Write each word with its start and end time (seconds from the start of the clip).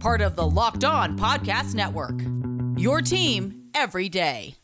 Part 0.00 0.20
of 0.20 0.36
the 0.36 0.46
Locked 0.46 0.84
On 0.84 1.18
Podcast 1.18 1.74
Network. 1.74 2.20
Your 2.78 3.00
team 3.00 3.70
every 3.74 4.08
day. 4.08 4.54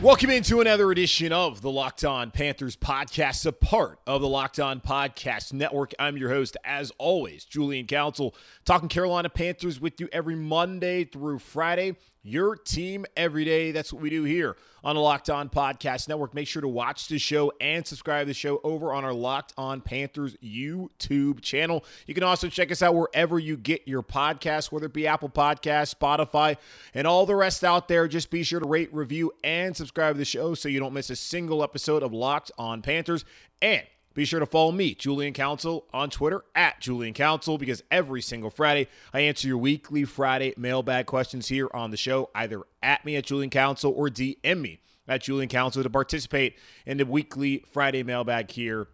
Welcome 0.00 0.30
into 0.30 0.60
another 0.60 0.90
edition 0.90 1.32
of 1.32 1.60
the 1.60 1.70
Locked 1.70 2.04
On 2.04 2.32
Panthers 2.32 2.74
podcast, 2.74 3.46
a 3.46 3.52
part 3.52 4.00
of 4.04 4.20
the 4.20 4.26
Locked 4.26 4.58
On 4.58 4.80
Podcast 4.80 5.52
Network. 5.52 5.92
I'm 5.96 6.16
your 6.16 6.30
host, 6.30 6.56
as 6.64 6.90
always, 6.98 7.44
Julian 7.44 7.86
Council, 7.86 8.34
talking 8.64 8.88
Carolina 8.88 9.28
Panthers 9.28 9.80
with 9.80 10.00
you 10.00 10.08
every 10.12 10.34
Monday 10.34 11.04
through 11.04 11.38
Friday. 11.38 11.94
Your 12.24 12.54
team 12.54 13.04
every 13.16 13.44
day. 13.44 13.72
That's 13.72 13.92
what 13.92 14.00
we 14.00 14.08
do 14.08 14.22
here 14.22 14.56
on 14.84 14.94
the 14.94 15.00
Locked 15.00 15.28
On 15.28 15.48
Podcast 15.48 16.08
Network. 16.08 16.34
Make 16.34 16.46
sure 16.46 16.62
to 16.62 16.68
watch 16.68 17.08
the 17.08 17.18
show 17.18 17.52
and 17.60 17.84
subscribe 17.84 18.22
to 18.22 18.26
the 18.26 18.34
show 18.34 18.60
over 18.62 18.94
on 18.94 19.04
our 19.04 19.12
Locked 19.12 19.52
On 19.58 19.80
Panthers 19.80 20.36
YouTube 20.36 21.40
channel. 21.40 21.84
You 22.06 22.14
can 22.14 22.22
also 22.22 22.48
check 22.48 22.70
us 22.70 22.80
out 22.80 22.94
wherever 22.94 23.40
you 23.40 23.56
get 23.56 23.88
your 23.88 24.04
podcasts, 24.04 24.70
whether 24.70 24.86
it 24.86 24.92
be 24.92 25.06
Apple 25.06 25.30
Podcasts, 25.30 25.94
Spotify, 25.94 26.56
and 26.94 27.08
all 27.08 27.26
the 27.26 27.34
rest 27.34 27.64
out 27.64 27.88
there. 27.88 28.06
Just 28.06 28.30
be 28.30 28.44
sure 28.44 28.60
to 28.60 28.68
rate, 28.68 28.94
review, 28.94 29.32
and 29.42 29.76
subscribe 29.76 30.14
to 30.14 30.18
the 30.18 30.24
show 30.24 30.54
so 30.54 30.68
you 30.68 30.78
don't 30.78 30.94
miss 30.94 31.10
a 31.10 31.16
single 31.16 31.62
episode 31.64 32.04
of 32.04 32.12
Locked 32.12 32.52
On 32.56 32.82
Panthers. 32.82 33.24
And 33.60 33.82
be 34.14 34.24
sure 34.24 34.40
to 34.40 34.46
follow 34.46 34.72
me, 34.72 34.94
Julian 34.94 35.32
Council, 35.32 35.86
on 35.92 36.10
Twitter 36.10 36.44
at 36.54 36.80
Julian 36.80 37.14
Council, 37.14 37.58
because 37.58 37.82
every 37.90 38.20
single 38.20 38.50
Friday 38.50 38.88
I 39.12 39.20
answer 39.20 39.48
your 39.48 39.58
weekly 39.58 40.04
Friday 40.04 40.54
mailbag 40.56 41.06
questions 41.06 41.48
here 41.48 41.68
on 41.72 41.90
the 41.90 41.96
show, 41.96 42.30
either 42.34 42.62
at 42.82 43.04
me 43.04 43.16
at 43.16 43.24
Julian 43.24 43.50
Council 43.50 43.92
or 43.96 44.08
DM 44.08 44.60
me 44.60 44.80
at 45.08 45.22
Julian 45.22 45.48
Council 45.48 45.82
to 45.82 45.90
participate 45.90 46.58
in 46.86 46.98
the 46.98 47.06
weekly 47.06 47.64
Friday 47.70 48.02
mailbag 48.02 48.50
here 48.50 48.88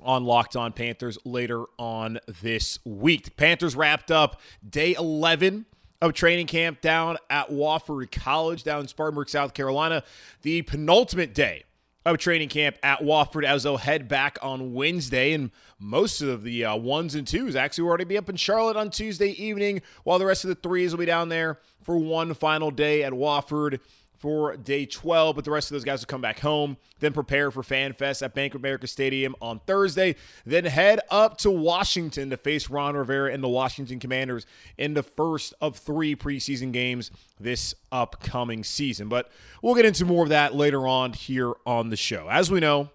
on 0.00 0.24
Locked 0.24 0.56
On 0.56 0.72
Panthers 0.72 1.18
later 1.24 1.64
on 1.78 2.18
this 2.42 2.78
week. 2.84 3.24
The 3.24 3.30
Panthers 3.30 3.76
wrapped 3.76 4.10
up 4.10 4.40
day 4.68 4.94
11 4.94 5.66
of 6.00 6.12
training 6.12 6.48
camp 6.48 6.80
down 6.80 7.16
at 7.30 7.50
Wofford 7.50 8.10
College 8.10 8.64
down 8.64 8.80
in 8.80 8.88
Spartanburg, 8.88 9.28
South 9.28 9.54
Carolina, 9.54 10.02
the 10.42 10.62
penultimate 10.62 11.32
day 11.32 11.64
of 12.04 12.18
training 12.18 12.48
camp 12.48 12.76
at 12.82 13.00
Wofford 13.00 13.44
as 13.44 13.62
they'll 13.62 13.76
head 13.76 14.08
back 14.08 14.38
on 14.42 14.74
Wednesday. 14.74 15.32
And 15.32 15.50
most 15.78 16.20
of 16.20 16.42
the 16.42 16.64
uh, 16.64 16.76
ones 16.76 17.14
and 17.14 17.26
twos 17.26 17.54
actually 17.56 17.82
will 17.82 17.90
already 17.90 18.04
be 18.04 18.18
up 18.18 18.28
in 18.28 18.36
Charlotte 18.36 18.76
on 18.76 18.90
Tuesday 18.90 19.30
evening, 19.30 19.82
while 20.04 20.18
the 20.18 20.26
rest 20.26 20.44
of 20.44 20.48
the 20.48 20.54
threes 20.54 20.92
will 20.92 20.98
be 20.98 21.06
down 21.06 21.28
there 21.28 21.58
for 21.82 21.96
one 21.96 22.34
final 22.34 22.70
day 22.70 23.02
at 23.02 23.12
Wofford 23.12 23.80
for 24.22 24.56
day 24.56 24.86
12, 24.86 25.34
but 25.34 25.44
the 25.44 25.50
rest 25.50 25.68
of 25.68 25.74
those 25.74 25.82
guys 25.82 26.00
will 26.00 26.06
come 26.06 26.20
back 26.20 26.38
home, 26.38 26.76
then 27.00 27.12
prepare 27.12 27.50
for 27.50 27.64
FanFest 27.64 28.22
at 28.22 28.34
Bank 28.34 28.54
of 28.54 28.60
America 28.60 28.86
Stadium 28.86 29.34
on 29.42 29.58
Thursday, 29.66 30.14
then 30.46 30.64
head 30.64 31.00
up 31.10 31.38
to 31.38 31.50
Washington 31.50 32.30
to 32.30 32.36
face 32.36 32.70
Ron 32.70 32.96
Rivera 32.96 33.32
and 33.32 33.42
the 33.42 33.48
Washington 33.48 33.98
Commanders 33.98 34.46
in 34.78 34.94
the 34.94 35.02
first 35.02 35.54
of 35.60 35.76
three 35.76 36.14
preseason 36.14 36.70
games 36.70 37.10
this 37.40 37.74
upcoming 37.90 38.62
season. 38.62 39.08
But 39.08 39.28
we'll 39.60 39.74
get 39.74 39.86
into 39.86 40.04
more 40.04 40.22
of 40.22 40.28
that 40.28 40.54
later 40.54 40.86
on 40.86 41.14
here 41.14 41.52
on 41.66 41.90
the 41.90 41.96
show. 41.96 42.28
As 42.30 42.48
we 42.48 42.60
know, 42.60 42.90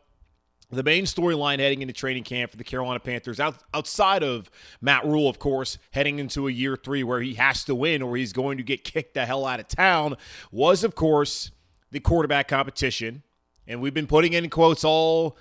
the 0.69 0.83
main 0.83 1.05
storyline 1.05 1.59
heading 1.59 1.81
into 1.81 1.93
training 1.93 2.23
camp 2.23 2.51
for 2.51 2.57
the 2.57 2.63
Carolina 2.63 2.99
Panthers, 2.99 3.39
out, 3.39 3.55
outside 3.73 4.21
of 4.21 4.49
Matt 4.81 5.05
Rhule, 5.05 5.29
of 5.29 5.39
course, 5.39 5.77
heading 5.91 6.19
into 6.19 6.47
a 6.47 6.51
year 6.51 6.75
three 6.75 7.03
where 7.03 7.21
he 7.21 7.35
has 7.35 7.63
to 7.65 7.75
win 7.75 8.01
or 8.01 8.17
he's 8.17 8.33
going 8.33 8.57
to 8.57 8.63
get 8.63 8.83
kicked 8.83 9.13
the 9.13 9.25
hell 9.25 9.45
out 9.45 9.59
of 9.59 9.67
town, 9.67 10.17
was, 10.51 10.83
of 10.83 10.93
course, 10.93 11.51
the 11.91 12.01
quarterback 12.01 12.49
competition. 12.49 13.23
And 13.65 13.81
we've 13.81 13.93
been 13.93 14.07
putting 14.07 14.33
in 14.33 14.49
quotes 14.49 14.83
all 14.83 15.37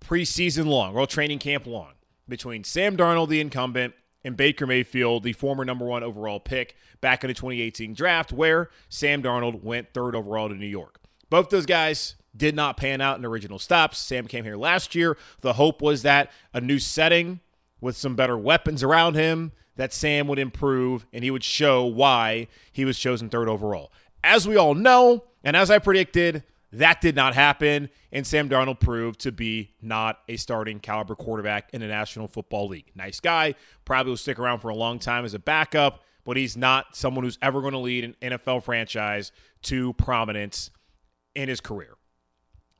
preseason 0.00 0.66
long, 0.66 0.96
all 0.96 1.06
training 1.06 1.38
camp 1.38 1.66
long, 1.66 1.92
between 2.28 2.64
Sam 2.64 2.96
Darnold, 2.96 3.28
the 3.28 3.40
incumbent, 3.40 3.94
and 4.24 4.36
Baker 4.36 4.66
Mayfield, 4.66 5.22
the 5.22 5.34
former 5.34 5.64
number 5.64 5.84
one 5.84 6.02
overall 6.02 6.40
pick 6.40 6.76
back 7.00 7.22
in 7.22 7.28
the 7.28 7.34
2018 7.34 7.94
draft, 7.94 8.32
where 8.32 8.70
Sam 8.88 9.22
Darnold 9.22 9.62
went 9.62 9.92
third 9.92 10.16
overall 10.16 10.48
to 10.48 10.54
New 10.54 10.66
York. 10.66 10.98
Both 11.30 11.50
those 11.50 11.66
guys 11.66 12.16
did 12.36 12.54
not 12.54 12.76
pan 12.76 13.00
out 13.00 13.18
in 13.18 13.24
original 13.24 13.58
stops. 13.58 13.98
Sam 13.98 14.26
came 14.26 14.44
here 14.44 14.56
last 14.56 14.94
year. 14.94 15.16
The 15.40 15.54
hope 15.54 15.80
was 15.82 16.02
that 16.02 16.30
a 16.52 16.60
new 16.60 16.78
setting 16.78 17.40
with 17.80 17.96
some 17.96 18.16
better 18.16 18.36
weapons 18.36 18.82
around 18.82 19.14
him, 19.14 19.52
that 19.76 19.92
Sam 19.92 20.26
would 20.28 20.38
improve 20.38 21.06
and 21.12 21.22
he 21.22 21.30
would 21.30 21.44
show 21.44 21.84
why 21.84 22.48
he 22.72 22.84
was 22.84 22.98
chosen 22.98 23.28
third 23.28 23.48
overall. 23.48 23.92
As 24.22 24.48
we 24.48 24.56
all 24.56 24.74
know, 24.74 25.24
and 25.42 25.56
as 25.56 25.70
I 25.70 25.78
predicted, 25.78 26.44
that 26.72 27.00
did 27.00 27.14
not 27.14 27.34
happen, 27.34 27.88
and 28.10 28.26
Sam 28.26 28.48
Darnold 28.48 28.80
proved 28.80 29.20
to 29.20 29.32
be 29.32 29.74
not 29.80 30.18
a 30.28 30.36
starting 30.36 30.80
caliber 30.80 31.14
quarterback 31.14 31.70
in 31.72 31.80
the 31.80 31.86
National 31.86 32.26
Football 32.26 32.68
League. 32.68 32.90
Nice 32.94 33.20
guy, 33.20 33.54
probably 33.84 34.10
will 34.10 34.16
stick 34.16 34.38
around 34.38 34.58
for 34.58 34.70
a 34.70 34.74
long 34.74 34.98
time 34.98 35.24
as 35.24 35.34
a 35.34 35.38
backup, 35.38 36.02
but 36.24 36.36
he's 36.36 36.56
not 36.56 36.96
someone 36.96 37.22
who's 37.24 37.38
ever 37.42 37.60
going 37.60 37.74
to 37.74 37.78
lead 37.78 38.04
an 38.04 38.16
NFL 38.20 38.64
franchise 38.64 39.30
to 39.62 39.92
prominence 39.92 40.70
in 41.34 41.48
his 41.48 41.60
career. 41.60 41.94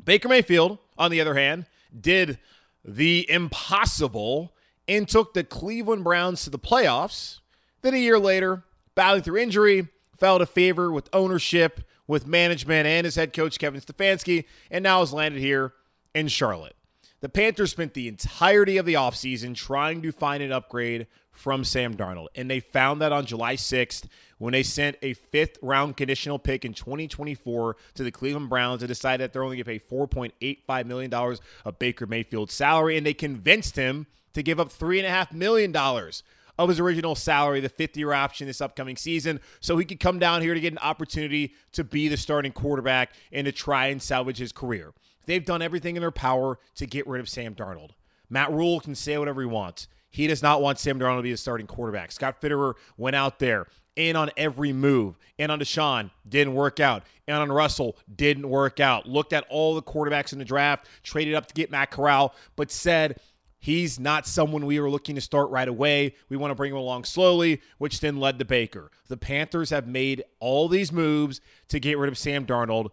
Baker 0.04 0.28
Mayfield, 0.28 0.78
on 0.98 1.10
the 1.10 1.20
other 1.20 1.34
hand, 1.34 1.66
did 1.98 2.38
the 2.84 3.28
impossible 3.30 4.52
and 4.86 5.08
took 5.08 5.34
the 5.34 5.44
Cleveland 5.44 6.04
Browns 6.04 6.44
to 6.44 6.50
the 6.50 6.58
playoffs. 6.58 7.40
Then 7.82 7.94
a 7.94 7.98
year 7.98 8.18
later, 8.18 8.64
battling 8.94 9.22
through 9.22 9.38
injury, 9.38 9.88
fell 10.16 10.38
to 10.38 10.46
favor 10.46 10.92
with 10.92 11.08
ownership, 11.12 11.80
with 12.06 12.26
management, 12.26 12.86
and 12.86 13.04
his 13.04 13.16
head 13.16 13.32
coach, 13.32 13.58
Kevin 13.58 13.80
Stefanski, 13.80 14.44
and 14.70 14.82
now 14.82 15.00
has 15.00 15.12
landed 15.12 15.40
here 15.40 15.72
in 16.14 16.28
Charlotte. 16.28 16.76
The 17.20 17.28
Panthers 17.30 17.70
spent 17.70 17.94
the 17.94 18.08
entirety 18.08 18.76
of 18.76 18.84
the 18.84 18.94
offseason 18.94 19.54
trying 19.54 20.02
to 20.02 20.12
find 20.12 20.42
an 20.42 20.52
upgrade 20.52 21.06
from 21.34 21.64
Sam 21.64 21.94
Darnold, 21.94 22.28
and 22.34 22.50
they 22.50 22.60
found 22.60 23.02
that 23.02 23.12
on 23.12 23.26
July 23.26 23.56
6th 23.56 24.06
when 24.38 24.52
they 24.52 24.62
sent 24.62 24.96
a 25.02 25.14
fifth 25.14 25.58
round 25.60 25.96
conditional 25.96 26.38
pick 26.38 26.64
in 26.64 26.72
2024 26.72 27.76
to 27.94 28.02
the 28.02 28.10
Cleveland 28.10 28.48
Browns 28.48 28.82
and 28.82 28.88
decided 28.88 29.22
that 29.24 29.32
they're 29.32 29.44
only 29.44 29.56
going 29.62 29.78
to 29.78 29.86
pay 29.86 29.94
$4.85 29.94 30.86
million 30.86 31.12
of 31.12 31.78
Baker 31.78 32.06
Mayfield's 32.06 32.54
salary, 32.54 32.96
and 32.96 33.04
they 33.04 33.14
convinced 33.14 33.76
him 33.76 34.06
to 34.32 34.42
give 34.42 34.58
up 34.58 34.70
$3.5 34.70 35.32
million 35.32 35.74
of 35.76 36.68
his 36.68 36.80
original 36.80 37.14
salary, 37.14 37.60
the 37.60 37.68
fifth 37.68 37.96
year 37.96 38.12
option 38.12 38.46
this 38.46 38.60
upcoming 38.60 38.96
season, 38.96 39.40
so 39.60 39.76
he 39.76 39.84
could 39.84 40.00
come 40.00 40.18
down 40.18 40.40
here 40.40 40.54
to 40.54 40.60
get 40.60 40.72
an 40.72 40.78
opportunity 40.78 41.52
to 41.72 41.82
be 41.82 42.08
the 42.08 42.16
starting 42.16 42.52
quarterback 42.52 43.12
and 43.32 43.44
to 43.44 43.52
try 43.52 43.88
and 43.88 44.00
salvage 44.00 44.38
his 44.38 44.52
career. 44.52 44.92
They've 45.26 45.44
done 45.44 45.62
everything 45.62 45.96
in 45.96 46.00
their 46.00 46.10
power 46.10 46.58
to 46.76 46.86
get 46.86 47.06
rid 47.06 47.20
of 47.20 47.28
Sam 47.28 47.54
Darnold. 47.54 47.90
Matt 48.28 48.52
Rhule 48.52 48.80
can 48.80 48.94
say 48.94 49.18
whatever 49.18 49.40
he 49.40 49.46
wants. 49.46 49.88
He 50.14 50.28
does 50.28 50.44
not 50.44 50.62
want 50.62 50.78
Sam 50.78 51.00
Darnold 51.00 51.16
to 51.16 51.22
be 51.24 51.32
the 51.32 51.36
starting 51.36 51.66
quarterback. 51.66 52.12
Scott 52.12 52.40
Fitterer 52.40 52.74
went 52.96 53.16
out 53.16 53.40
there 53.40 53.66
in 53.96 54.14
on 54.14 54.30
every 54.36 54.72
move. 54.72 55.18
And 55.40 55.50
on 55.50 55.58
Deshaun, 55.58 56.12
didn't 56.28 56.54
work 56.54 56.78
out. 56.78 57.02
And 57.26 57.36
on 57.36 57.50
Russell, 57.50 57.96
didn't 58.14 58.48
work 58.48 58.78
out. 58.78 59.08
Looked 59.08 59.32
at 59.32 59.44
all 59.50 59.74
the 59.74 59.82
quarterbacks 59.82 60.32
in 60.32 60.38
the 60.38 60.44
draft, 60.44 60.86
traded 61.02 61.34
up 61.34 61.46
to 61.46 61.54
get 61.54 61.72
Matt 61.72 61.90
Corral, 61.90 62.32
but 62.54 62.70
said 62.70 63.18
he's 63.58 63.98
not 63.98 64.24
someone 64.24 64.66
we 64.66 64.78
were 64.78 64.88
looking 64.88 65.16
to 65.16 65.20
start 65.20 65.50
right 65.50 65.66
away. 65.66 66.14
We 66.28 66.36
want 66.36 66.52
to 66.52 66.54
bring 66.54 66.70
him 66.70 66.78
along 66.78 67.02
slowly, 67.02 67.60
which 67.78 67.98
then 67.98 68.20
led 68.20 68.38
to 68.38 68.44
Baker. 68.44 68.92
The 69.08 69.16
Panthers 69.16 69.70
have 69.70 69.88
made 69.88 70.22
all 70.38 70.68
these 70.68 70.92
moves 70.92 71.40
to 71.70 71.80
get 71.80 71.98
rid 71.98 72.08
of 72.08 72.16
Sam 72.16 72.46
Darnold, 72.46 72.90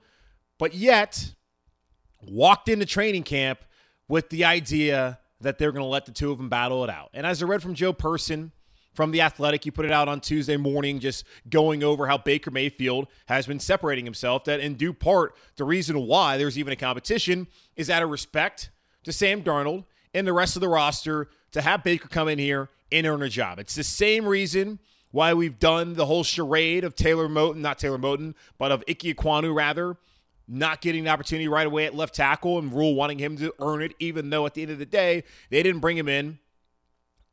but 0.58 0.74
yet 0.74 1.36
walked 2.24 2.68
into 2.68 2.88
training 2.88 3.26
camp 3.26 3.60
with 4.08 4.32
the 4.32 4.44
idea 4.44 5.20
that 5.42 5.58
they're 5.58 5.72
going 5.72 5.84
to 5.84 5.90
let 5.90 6.06
the 6.06 6.12
two 6.12 6.32
of 6.32 6.38
them 6.38 6.50
battle 6.50 6.84
it 6.84 6.90
out. 6.90 7.10
And 7.14 7.26
as 7.26 7.42
I 7.42 7.46
read 7.46 7.62
from 7.62 7.74
Joe 7.74 7.94
Person, 7.94 8.52
from 8.94 9.12
The 9.12 9.22
Athletic. 9.22 9.64
He 9.64 9.72
put 9.72 9.86
it 9.86 9.92
out 9.92 10.08
on 10.08 10.20
Tuesday 10.20 10.58
morning, 10.58 11.00
just 11.00 11.26
going 11.50 11.84
over 11.84 12.08
how 12.08 12.18
Baker 12.18 12.52
Mayfield 12.52 13.08
has 13.28 13.48
been 13.48 13.60
separating 13.60 14.06
himself. 14.06 14.44
That 14.46 14.60
in 14.60 14.76
due 14.76 14.94
part, 14.94 15.36
the 15.56 15.64
reason 15.64 16.08
why 16.08 16.38
there's 16.38 16.58
even 16.58 16.74
a 16.74 16.78
competition 16.78 17.48
is 17.76 17.90
out 17.90 18.04
of 18.04 18.10
respect 18.10 18.70
to 19.04 19.14
Sam 19.14 19.44
Darnold 19.44 19.86
and 20.14 20.28
the 20.28 20.34
rest 20.34 20.56
of 20.56 20.62
the 20.62 20.70
roster 20.70 21.30
to 21.52 21.62
have 21.62 21.84
Baker 21.84 22.08
come 22.08 22.28
in 22.28 22.40
here 22.40 22.70
and 22.92 23.08
earn 23.08 23.24
a 23.24 23.30
job. 23.30 23.60
It's 23.60 23.76
the 23.76 23.84
same 23.84 24.26
reason 24.26 24.80
why 25.12 25.34
we've 25.34 25.60
done 25.60 25.94
the 25.94 26.06
whole 26.06 26.24
charade 26.24 26.84
of 26.84 26.96
Taylor 26.96 27.28
Moton, 27.28 27.58
not 27.58 27.80
Taylor 27.80 27.98
Moton, 27.98 28.34
but 28.58 28.72
of 28.72 28.84
Ike 28.88 29.00
Ekwonu, 29.00 29.54
rather, 29.54 29.98
not 30.48 30.82
getting 30.82 31.04
the 31.04 31.10
opportunity 31.10 31.48
right 31.48 31.68
away 31.68 31.86
at 31.86 31.96
left 31.96 32.16
tackle 32.16 32.60
and 32.60 32.74
Rhule 32.74 32.96
wanting 32.96 33.20
him 33.20 33.38
to 33.38 33.54
earn 33.60 33.82
it, 33.82 33.94
even 34.00 34.30
though 34.30 34.46
at 34.46 34.54
the 34.54 34.62
end 34.62 34.72
of 34.72 34.80
the 34.80 34.86
day, 34.86 35.24
they 35.50 35.64
didn't 35.64 35.82
bring 35.82 35.98
him 35.98 36.10
in 36.10 36.40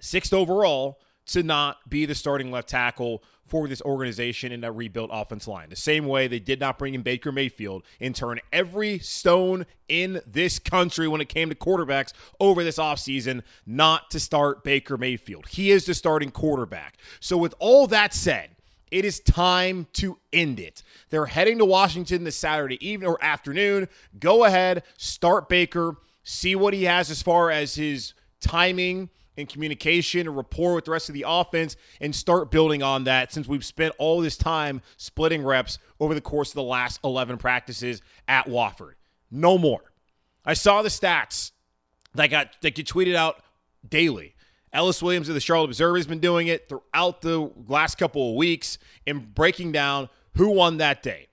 sixth 0.01 0.33
overall 0.33 1.01
to 1.27 1.43
not 1.43 1.89
be 1.89 2.07
the 2.07 2.15
starting 2.15 2.51
left 2.51 2.69
tackle 2.69 3.23
for 3.47 3.67
this 3.67 3.83
organization 3.83 4.53
in 4.53 4.61
that 4.61 4.73
rebuilt 4.73 5.11
offense 5.13 5.49
line. 5.49 5.71
The 5.71 5.77
same 5.77 6.07
way 6.07 6.27
they 6.27 6.39
did 6.39 6.61
not 6.61 6.79
bring 6.79 6.95
in 6.95 7.03
Baker 7.03 7.33
Mayfield 7.33 7.83
and 8.01 8.15
turn 8.15 8.41
every 8.53 8.99
stone 8.99 9.67
in 9.89 10.21
this 10.27 10.59
country 10.59 11.09
when 11.09 11.21
it 11.21 11.29
came 11.29 11.49
to 11.49 11.55
quarterbacks 11.55 12.13
over 12.41 12.63
this 12.63 12.79
offseason 12.79 13.43
not 13.67 14.11
to 14.11 14.21
start 14.21 14.65
Baker 14.65 14.99
Mayfield. 14.99 15.49
He 15.49 15.71
is 15.71 15.87
the 15.87 15.95
starting 15.95 16.31
quarterback. 16.31 16.99
So, 17.21 17.37
with 17.39 17.55
all 17.59 17.87
that 17.87 18.13
said, 18.13 18.51
it 18.91 19.05
is 19.05 19.21
time 19.21 19.87
to 19.95 20.19
end 20.33 20.61
it. 20.61 20.83
They're 21.11 21.27
heading 21.27 21.59
to 21.59 21.65
Washington 21.65 22.25
this 22.25 22.37
Saturday 22.37 22.85
evening 22.87 23.09
or 23.09 23.23
afternoon. 23.23 23.89
Go 24.19 24.45
ahead, 24.45 24.83
start 24.97 25.49
Baker, 25.49 25.97
see 26.23 26.55
what 26.55 26.75
he 26.75 26.85
has 26.85 27.11
as 27.11 27.23
far 27.23 27.51
as 27.51 27.75
his 27.75 28.15
timing 28.41 29.11
and 29.37 29.49
communication 29.49 30.27
and 30.27 30.37
rapport 30.37 30.75
with 30.75 30.85
the 30.85 30.91
rest 30.91 31.09
of 31.09 31.15
the 31.15 31.25
offense 31.27 31.77
and 32.01 32.15
start 32.15 32.51
building 32.51 32.83
on 32.83 33.05
that 33.05 33.33
since 33.33 33.47
we've 33.47 33.65
spent 33.65 33.95
all 33.99 34.21
this 34.21 34.37
time 34.37 34.83
splitting 34.97 35.45
reps 35.45 35.79
over 36.01 36.13
the 36.13 36.21
course 36.21 36.51
of 36.51 36.57
the 36.57 36.63
last 36.63 37.01
11 37.05 37.39
practices 37.39 38.03
at 38.27 38.47
Wofford. 38.47 38.95
No 39.31 39.57
more. 39.57 39.93
I 40.45 40.55
saw 40.55 40.83
the 40.83 40.89
stats 40.89 41.53
that 42.15 42.29
got 42.29 42.57
that 42.63 42.75
get 42.75 42.87
tweeted 42.87 43.15
out 43.15 43.43
daily. 43.89 44.35
Ellis 44.73 45.03
Williams 45.03 45.29
of 45.29 45.35
the 45.35 45.41
Charlotte 45.41 45.67
Observer 45.67 45.97
has 45.97 46.07
been 46.07 46.19
doing 46.19 46.49
it 46.49 46.69
throughout 46.69 47.23
the 47.23 47.51
last 47.67 47.97
couple 47.97 48.31
of 48.31 48.37
weeks 48.37 48.79
in 49.07 49.31
breaking 49.35 49.73
down 49.73 50.09
who 50.37 50.51
won 50.51 50.77
that 50.79 51.03
day. 51.03 51.29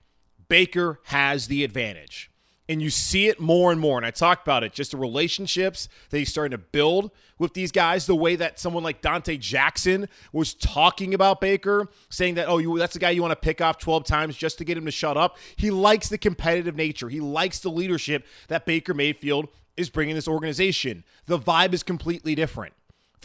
Baker 0.48 1.00
has 1.04 1.48
the 1.48 1.64
advantage 1.64 2.30
and 2.68 2.82
you 2.82 2.90
see 2.90 3.28
it 3.28 3.40
more 3.40 3.70
and 3.70 3.80
more. 3.80 3.96
And 3.96 4.06
I 4.06 4.10
talked 4.10 4.46
about 4.46 4.64
it, 4.64 4.72
just 4.72 4.90
the 4.90 4.96
relationships 4.96 5.88
that 6.10 6.18
he's 6.18 6.28
starting 6.28 6.50
to 6.50 6.58
build 6.58 7.10
with 7.38 7.54
these 7.54 7.70
guys, 7.70 8.06
the 8.06 8.16
way 8.16 8.36
that 8.36 8.58
someone 8.58 8.82
like 8.82 9.02
Donte 9.02 9.38
Jackson 9.38 10.08
was 10.32 10.54
talking 10.54 11.14
about 11.14 11.40
Baker, 11.40 11.88
saying 12.08 12.34
that, 12.34 12.48
oh, 12.48 12.58
you, 12.58 12.78
that's 12.78 12.94
the 12.94 12.98
guy 12.98 13.10
you 13.10 13.22
want 13.22 13.32
to 13.32 13.36
pick 13.36 13.60
off 13.60 13.78
12 13.78 14.04
times 14.04 14.36
just 14.36 14.58
to 14.58 14.64
get 14.64 14.76
him 14.76 14.86
to 14.86 14.90
shut 14.90 15.16
up. 15.16 15.36
He 15.56 15.70
likes 15.70 16.08
the 16.08 16.18
competitive 16.18 16.76
nature, 16.76 17.08
he 17.08 17.20
likes 17.20 17.60
the 17.60 17.70
leadership 17.70 18.26
that 18.48 18.66
Baker 18.66 18.94
Mayfield 18.94 19.48
is 19.76 19.90
bringing 19.90 20.14
this 20.14 20.28
organization. 20.28 21.04
The 21.26 21.38
vibe 21.38 21.74
is 21.74 21.82
completely 21.82 22.34
different. 22.34 22.72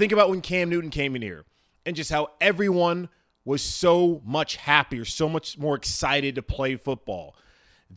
Think 0.01 0.13
about 0.13 0.31
when 0.31 0.41
Cam 0.41 0.67
Newton 0.67 0.89
came 0.89 1.15
in 1.15 1.21
here 1.21 1.45
and 1.85 1.95
just 1.95 2.09
how 2.11 2.29
everyone 2.41 3.07
was 3.45 3.61
so 3.61 4.19
much 4.25 4.55
happier, 4.55 5.05
so 5.05 5.29
much 5.29 5.59
more 5.59 5.75
excited 5.75 6.33
to 6.33 6.41
play 6.41 6.75
football. 6.75 7.35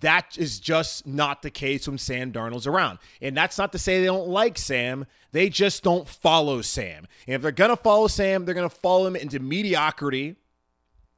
That 0.01 0.37
is 0.37 0.61
just 0.61 1.07
not 1.07 1.41
the 1.41 1.49
case 1.49 1.89
when 1.89 1.97
Sam 1.97 2.31
Darnold's 2.31 2.67
around. 2.67 2.99
And 3.23 3.35
that's 3.35 3.57
not 3.57 3.73
to 3.73 3.79
say 3.79 4.01
they 4.01 4.07
don't 4.07 4.29
like 4.29 4.59
Sam. 4.59 5.07
They 5.33 5.49
just 5.49 5.83
don't 5.83 6.07
follow 6.07 6.61
Sam. 6.61 7.07
And 7.27 7.37
if 7.37 7.41
they're 7.41 7.53
going 7.53 7.71
to 7.71 7.83
follow 7.83 8.07
Sam, 8.07 8.45
they're 8.45 8.55
going 8.55 8.69
to 8.69 8.77
follow 8.77 9.07
him 9.07 9.17
into 9.17 9.39
mediocrity 9.39 10.37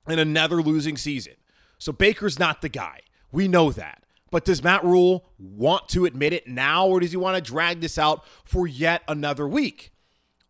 and 0.06 0.21
another 0.21 0.62
losing 0.62 0.97
season. 0.97 1.35
So 1.79 1.91
Baker's 1.91 2.38
not 2.38 2.62
the 2.62 2.69
guy. 2.69 3.00
We 3.33 3.49
know 3.49 3.73
that. 3.73 4.05
But 4.31 4.44
does 4.44 4.62
Matt 4.62 4.85
Rhule 4.85 5.25
want 5.37 5.88
to 5.88 6.05
admit 6.05 6.33
it 6.33 6.47
now, 6.47 6.87
or 6.87 7.00
does 7.00 7.11
he 7.11 7.17
want 7.17 7.35
to 7.35 7.43
drag 7.43 7.81
this 7.81 7.99
out 7.99 8.25
for 8.44 8.69
yet 8.69 9.03
another 9.09 9.49
week? 9.49 9.91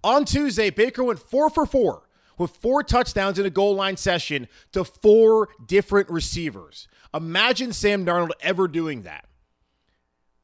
On 0.05 0.25
Tuesday, 0.25 0.71
Baker 0.71 1.03
went 1.05 1.19
four 1.19 1.51
for 1.51 1.67
four 1.67 2.09
with 2.39 2.51
four 2.51 2.83
touchdowns 2.83 3.39
in 3.39 3.47
a 3.47 3.51
goal 3.51 3.75
line 3.75 3.97
session 3.97 4.49
to 4.73 4.85
four 4.85 5.49
different 5.67 6.11
receivers. 6.11 6.87
Imagine 7.15 7.73
Sam 7.73 8.05
Darnold 8.05 8.31
ever 8.41 8.69
doing 8.69 9.03
that. 9.03 9.27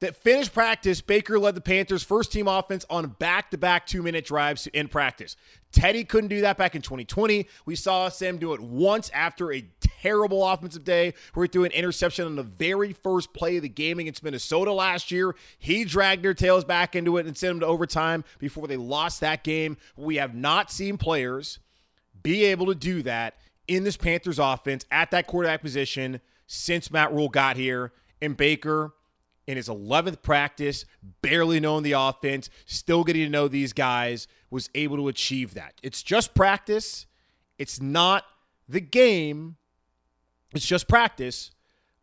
That 0.02 0.16
finished 0.16 0.52
practice, 0.52 1.00
Baker 1.00 1.38
led 1.38 1.54
the 1.54 1.60
Panthers' 1.60 2.02
first 2.02 2.32
team 2.32 2.48
offense 2.48 2.84
on 2.90 3.06
back 3.20 3.52
to 3.52 3.56
back 3.56 3.86
two 3.86 4.02
minute 4.02 4.24
drives 4.24 4.66
in 4.66 4.88
practice. 4.88 5.36
Teddy 5.70 6.02
couldn't 6.02 6.26
do 6.26 6.40
that 6.40 6.58
back 6.58 6.74
in 6.74 6.82
2020. 6.82 7.46
We 7.66 7.76
saw 7.76 8.08
Sam 8.08 8.38
do 8.38 8.52
it 8.52 8.60
once 8.60 9.12
after 9.14 9.52
a 9.52 9.64
terrible 9.78 10.44
offensive 10.44 10.82
day 10.82 11.14
where 11.34 11.44
he 11.44 11.48
threw 11.48 11.62
an 11.62 11.70
interception 11.70 12.26
on 12.26 12.34
the 12.34 12.42
very 12.42 12.92
first 12.92 13.32
play 13.32 13.58
of 13.58 13.62
the 13.62 13.68
game 13.68 14.00
against 14.00 14.24
Minnesota 14.24 14.72
last 14.72 15.12
year. 15.12 15.36
He 15.56 15.84
dragged 15.84 16.24
their 16.24 16.34
tails 16.34 16.64
back 16.64 16.96
into 16.96 17.16
it 17.18 17.26
and 17.26 17.36
sent 17.36 17.50
them 17.50 17.60
to 17.60 17.66
overtime 17.66 18.24
before 18.40 18.66
they 18.66 18.76
lost 18.76 19.20
that 19.20 19.44
game. 19.44 19.76
We 19.96 20.16
have 20.16 20.34
not 20.34 20.72
seen 20.72 20.98
players 20.98 21.60
be 22.24 22.42
able 22.46 22.66
to 22.66 22.74
do 22.74 23.02
that 23.04 23.36
in 23.68 23.84
this 23.84 23.96
Panthers 23.96 24.40
offense 24.40 24.84
at 24.90 25.12
that 25.12 25.28
quarterback 25.28 25.62
position 25.62 26.20
since 26.48 26.90
Matt 26.90 27.12
Rhule 27.12 27.28
got 27.28 27.56
here. 27.56 27.92
And 28.20 28.36
Baker, 28.36 28.94
in 29.46 29.56
his 29.56 29.68
11th 29.68 30.22
practice, 30.22 30.84
barely 31.20 31.60
knowing 31.60 31.82
the 31.82 31.92
offense, 31.92 32.48
still 32.66 33.04
getting 33.04 33.24
to 33.24 33.30
know 33.30 33.48
these 33.48 33.72
guys, 33.72 34.28
was 34.50 34.70
able 34.74 34.96
to 34.96 35.08
achieve 35.08 35.54
that. 35.54 35.74
It's 35.82 36.02
just 36.02 36.34
practice. 36.34 37.06
It's 37.58 37.80
not 37.80 38.24
the 38.68 38.80
game. 38.80 39.56
It's 40.54 40.66
just 40.66 40.88
practice, 40.88 41.50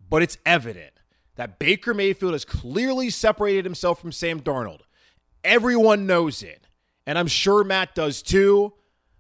but 0.10 0.22
it's 0.22 0.38
evident 0.46 0.94
that 1.36 1.60
Baker 1.60 1.94
Mayfield 1.94 2.34
has 2.34 2.44
clearly 2.46 3.10
separated 3.10 3.64
himself 3.64 4.02
from 4.02 4.12
Sam 4.12 4.42
Darnold. 4.42 4.82
Everyone 5.44 6.06
knows 6.06 6.44
it. 6.44 6.68
And 7.06 7.18
I'm 7.18 7.28
sure 7.28 7.64
Matt 7.64 7.96
does 7.96 8.22
too. 8.22 8.74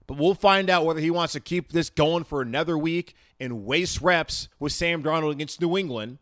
But 0.06 0.18
we'll 0.18 0.33
find 0.33 0.69
out 0.69 0.86
whether 0.86 1.00
he 1.00 1.12
wants 1.12 1.33
to 1.33 1.39
keep 1.39 1.71
this 1.71 1.89
going 1.89 2.24
for 2.24 2.42
another 2.42 2.77
week 2.77 3.16
and 3.39 3.63
waste 3.66 4.01
reps 4.01 4.50
with 4.60 4.74
Sam 4.74 5.04
Darnold 5.04 5.31
against 5.31 5.62
New 5.62 5.77
England, 5.77 6.18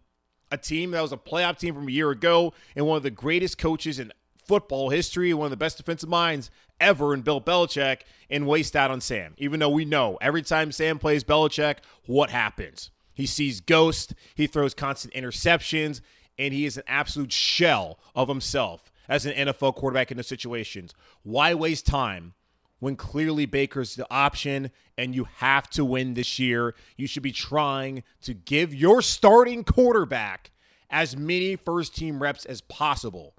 a 0.51 0.57
team 0.57 0.91
that 0.91 1.01
was 1.01 1.11
a 1.11 1.17
playoff 1.17 1.57
team 1.57 1.73
from 1.73 1.87
a 1.87 1.91
year 1.91 2.11
ago 2.11 2.53
and 2.75 2.85
one 2.85 2.97
of 2.97 3.03
the 3.03 3.11
greatest 3.11 3.57
coaches 3.57 3.99
in 3.99 4.11
football 4.45 4.89
history, 4.89 5.33
one 5.33 5.45
of 5.45 5.51
the 5.51 5.57
best 5.57 5.77
defensive 5.77 6.09
minds 6.09 6.49
ever 6.79 7.13
in 7.13 7.21
Bill 7.21 7.41
Belichick, 7.41 8.01
and 8.29 8.47
waste 8.47 8.75
out 8.75 8.91
on 8.91 9.01
Sam. 9.01 9.33
Even 9.37 9.59
though 9.59 9.69
we 9.69 9.85
know 9.85 10.17
every 10.21 10.41
time 10.41 10.71
Sam 10.71 10.99
plays 10.99 11.23
Belichick, 11.23 11.77
what 12.05 12.29
happens? 12.29 12.91
He 13.13 13.25
sees 13.25 13.61
ghosts, 13.61 14.13
he 14.35 14.47
throws 14.47 14.73
constant 14.73 15.13
interceptions, 15.13 16.01
and 16.37 16.53
he 16.53 16.65
is 16.65 16.77
an 16.77 16.83
absolute 16.87 17.31
shell 17.31 17.99
of 18.15 18.27
himself 18.27 18.91
as 19.09 19.25
an 19.25 19.33
NFL 19.33 19.75
quarterback 19.75 20.11
in 20.11 20.17
those 20.17 20.27
situations. 20.27 20.93
Why 21.23 21.53
waste 21.53 21.87
time 21.87 22.33
when 22.79 22.95
clearly 22.95 23.45
Baker's 23.45 23.95
the 23.95 24.07
option 24.11 24.71
and 24.97 25.15
you 25.15 25.25
have 25.37 25.69
to 25.71 25.85
win 25.85 26.13
this 26.13 26.39
year. 26.39 26.75
You 26.95 27.07
should 27.07 27.23
be 27.23 27.31
trying 27.31 28.03
to 28.21 28.33
give 28.33 28.73
your 28.73 29.01
starting 29.01 29.63
quarterback 29.63 30.51
as 30.89 31.17
many 31.17 31.55
first 31.55 31.95
team 31.95 32.21
reps 32.21 32.45
as 32.45 32.61
possible. 32.61 33.33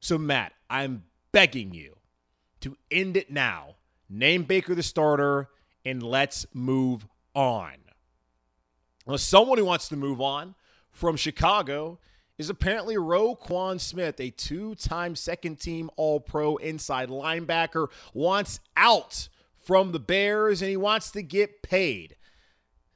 So, 0.00 0.18
Matt, 0.18 0.52
I'm 0.70 1.04
begging 1.32 1.74
you 1.74 1.96
to 2.60 2.76
end 2.90 3.16
it 3.16 3.30
now. 3.30 3.76
Name 4.08 4.44
Baker 4.44 4.74
the 4.74 4.82
starter 4.82 5.48
and 5.84 6.02
let's 6.02 6.46
move 6.52 7.06
on. 7.34 7.74
Now, 9.06 9.16
someone 9.16 9.58
who 9.58 9.64
wants 9.64 9.88
to 9.88 9.96
move 9.96 10.20
on 10.20 10.54
from 10.90 11.16
Chicago 11.16 11.98
is 12.38 12.50
apparently 12.50 12.96
Roquan 12.96 13.80
Smith, 13.80 14.20
a 14.20 14.30
two 14.30 14.74
time 14.74 15.16
second 15.16 15.60
team 15.60 15.90
All 15.96 16.20
Pro 16.20 16.56
inside 16.56 17.08
linebacker, 17.08 17.88
wants 18.12 18.60
out 18.76 19.28
from 19.64 19.92
the 19.92 19.98
Bears 19.98 20.62
and 20.62 20.70
he 20.70 20.76
wants 20.76 21.10
to 21.12 21.22
get 21.22 21.62
paid. 21.62 22.16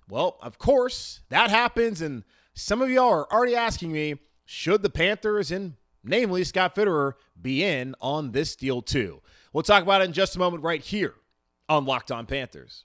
Well, 0.08 0.38
of 0.42 0.58
course, 0.58 1.20
that 1.28 1.50
happens. 1.50 2.00
And 2.00 2.24
some 2.54 2.82
of 2.82 2.90
y'all 2.90 3.10
are 3.10 3.32
already 3.32 3.56
asking 3.56 3.92
me 3.92 4.16
should 4.44 4.82
the 4.82 4.90
Panthers 4.90 5.50
and 5.50 5.74
namely 6.02 6.44
Scott 6.44 6.74
Fitterer 6.74 7.12
be 7.40 7.62
in 7.64 7.94
on 8.00 8.32
this 8.32 8.56
deal 8.56 8.82
too? 8.82 9.22
We'll 9.52 9.62
talk 9.62 9.82
about 9.82 10.02
it 10.02 10.04
in 10.04 10.12
just 10.12 10.36
a 10.36 10.38
moment 10.38 10.62
right 10.62 10.82
here 10.82 11.14
on 11.68 11.84
Locked 11.84 12.10
On 12.10 12.26
Panthers. 12.26 12.84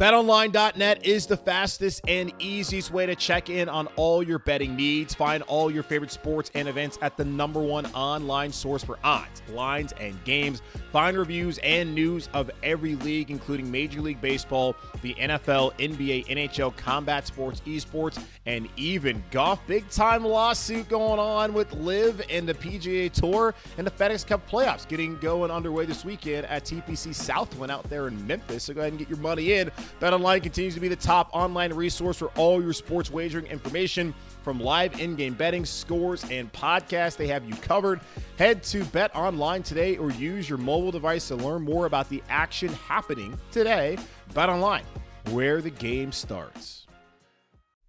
BetOnline.net 0.00 1.04
is 1.04 1.26
the 1.26 1.36
fastest 1.36 2.00
and 2.08 2.32
easiest 2.38 2.90
way 2.90 3.04
to 3.04 3.14
check 3.14 3.50
in 3.50 3.68
on 3.68 3.86
all 3.96 4.22
your 4.22 4.38
betting 4.38 4.74
needs. 4.74 5.14
Find 5.14 5.42
all 5.42 5.70
your 5.70 5.82
favorite 5.82 6.10
sports 6.10 6.50
and 6.54 6.68
events 6.68 6.98
at 7.02 7.18
the 7.18 7.24
number 7.26 7.60
one 7.60 7.84
online 7.88 8.50
source 8.50 8.82
for 8.82 8.98
odds, 9.04 9.42
lines, 9.50 9.92
and 10.00 10.16
games. 10.24 10.62
Find 10.90 11.18
reviews 11.18 11.58
and 11.58 11.94
news 11.94 12.30
of 12.32 12.50
every 12.62 12.94
league, 12.94 13.30
including 13.30 13.70
Major 13.70 14.00
League 14.00 14.22
Baseball, 14.22 14.74
the 15.02 15.12
NFL, 15.16 15.74
NBA, 15.74 16.28
NHL, 16.28 16.74
combat 16.78 17.26
sports, 17.26 17.60
esports, 17.66 18.24
and 18.46 18.70
even 18.78 19.22
golf. 19.30 19.60
Big 19.66 19.86
time 19.90 20.24
lawsuit 20.24 20.88
going 20.88 21.20
on 21.20 21.52
with 21.52 21.74
LIV 21.74 22.22
and 22.30 22.48
the 22.48 22.54
PGA 22.54 23.12
Tour 23.12 23.54
and 23.76 23.86
the 23.86 23.90
FedEx 23.90 24.26
Cup 24.26 24.48
playoffs 24.48 24.88
getting 24.88 25.18
going 25.18 25.50
underway 25.50 25.84
this 25.84 26.06
weekend 26.06 26.46
at 26.46 26.64
TPC 26.64 27.14
Southwind 27.14 27.70
out 27.70 27.84
there 27.90 28.08
in 28.08 28.26
Memphis. 28.26 28.64
So 28.64 28.72
go 28.72 28.80
ahead 28.80 28.92
and 28.92 28.98
get 28.98 29.10
your 29.10 29.18
money 29.18 29.29
in. 29.38 29.70
BetOnline 30.00 30.42
continues 30.42 30.74
to 30.74 30.80
be 30.80 30.88
the 30.88 30.96
top 30.96 31.30
online 31.32 31.72
resource 31.72 32.16
for 32.16 32.28
all 32.36 32.62
your 32.62 32.72
sports 32.72 33.10
wagering 33.10 33.46
information. 33.46 34.14
From 34.42 34.58
live 34.58 34.98
in 34.98 35.16
game 35.16 35.34
betting, 35.34 35.64
scores, 35.64 36.24
and 36.30 36.50
podcasts, 36.52 37.16
they 37.16 37.26
have 37.26 37.44
you 37.44 37.54
covered. 37.56 38.00
Head 38.38 38.62
to 38.64 38.84
Bet 38.86 39.14
Online 39.14 39.62
today 39.62 39.96
or 39.98 40.10
use 40.12 40.48
your 40.48 40.58
mobile 40.58 40.90
device 40.90 41.28
to 41.28 41.36
learn 41.36 41.62
more 41.62 41.86
about 41.86 42.08
the 42.08 42.22
action 42.28 42.70
happening 42.70 43.38
today. 43.50 43.98
Bet 44.34 44.48
Online, 44.48 44.84
where 45.30 45.60
the 45.60 45.70
game 45.70 46.10
starts. 46.10 46.86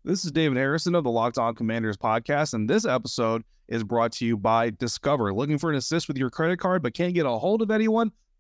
This 0.04 0.26
is 0.26 0.32
David 0.32 0.58
Harrison 0.58 0.96
of 0.96 1.04
the 1.04 1.12
Locked 1.12 1.38
On 1.38 1.56
Commanders 1.56 1.96
podcast, 1.96 2.54
and 2.54 2.70
this 2.70 2.86
episode 2.86 3.44
is 3.68 3.84
brought 3.84 4.12
to 4.14 4.26
you 4.26 4.36
by 4.36 4.72
Discover. 4.72 5.34
Looking 5.34 5.58
for 5.58 5.70
an 5.70 5.78
assist 5.78 6.08
with 6.08 6.18
your 6.18 6.30
credit 6.30 6.60
card 6.60 6.84
but 6.84 6.94
can't 6.94 7.14
get 7.14 7.26
a 7.26 7.30
hold 7.30 7.62
of 7.62 7.72
anyone? 7.72 8.12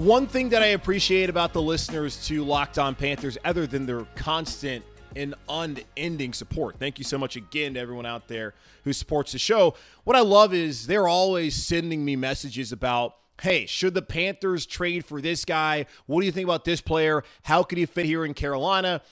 One 0.00 0.26
thing 0.26 0.48
that 0.48 0.62
I 0.62 0.68
appreciate 0.68 1.28
about 1.28 1.52
the 1.52 1.60
listeners 1.60 2.26
to 2.26 2.42
Locked 2.42 2.78
On 2.78 2.94
Panthers, 2.94 3.36
other 3.44 3.66
than 3.66 3.84
their 3.84 4.06
constant 4.14 4.82
and 5.14 5.34
unending 5.46 6.32
support. 6.32 6.76
Thank 6.78 6.98
you 6.98 7.04
so 7.04 7.18
much 7.18 7.36
again 7.36 7.74
to 7.74 7.80
everyone 7.80 8.06
out 8.06 8.26
there 8.26 8.54
who 8.84 8.94
supports 8.94 9.32
the 9.32 9.38
show. 9.38 9.74
What 10.04 10.16
I 10.16 10.20
love 10.20 10.54
is 10.54 10.86
they're 10.86 11.06
always 11.06 11.54
sending 11.54 12.02
me 12.02 12.16
messages 12.16 12.72
about 12.72 13.16
hey, 13.42 13.66
should 13.66 13.92
the 13.92 14.00
Panthers 14.00 14.64
trade 14.64 15.04
for 15.04 15.20
this 15.20 15.44
guy? 15.44 15.84
What 16.06 16.20
do 16.20 16.26
you 16.26 16.32
think 16.32 16.46
about 16.46 16.64
this 16.64 16.80
player? 16.80 17.22
How 17.42 17.62
could 17.62 17.76
he 17.76 17.84
fit 17.84 18.06
here 18.06 18.24
in 18.24 18.32
Carolina? 18.32 19.02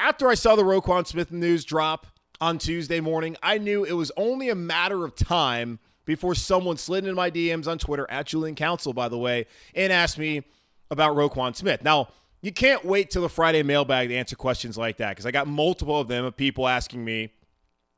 After 0.00 0.28
I 0.28 0.34
saw 0.34 0.56
the 0.56 0.64
Roquan 0.64 1.06
Smith 1.06 1.30
news 1.30 1.64
drop 1.64 2.08
on 2.40 2.58
Tuesday 2.58 2.98
morning, 2.98 3.36
I 3.40 3.58
knew 3.58 3.84
it 3.84 3.92
was 3.92 4.10
only 4.16 4.48
a 4.48 4.56
matter 4.56 5.04
of 5.04 5.14
time 5.14 5.78
before 6.04 6.34
someone 6.34 6.76
slid 6.76 7.04
into 7.04 7.14
my 7.14 7.30
DMs 7.30 7.66
on 7.66 7.78
Twitter, 7.78 8.06
at 8.10 8.26
Julian 8.26 8.54
Council, 8.54 8.92
by 8.92 9.08
the 9.08 9.18
way, 9.18 9.46
and 9.74 9.92
asked 9.92 10.18
me 10.18 10.42
about 10.90 11.16
Roquan 11.16 11.54
Smith. 11.56 11.82
Now, 11.82 12.08
you 12.42 12.52
can't 12.52 12.84
wait 12.84 13.10
till 13.10 13.22
the 13.22 13.28
Friday 13.28 13.62
mailbag 13.62 14.08
to 14.08 14.14
answer 14.14 14.36
questions 14.36 14.76
like 14.76 14.98
that 14.98 15.10
because 15.10 15.26
I 15.26 15.30
got 15.30 15.46
multiple 15.46 15.98
of 15.98 16.08
them 16.08 16.24
of 16.24 16.36
people 16.36 16.68
asking 16.68 17.04
me, 17.04 17.32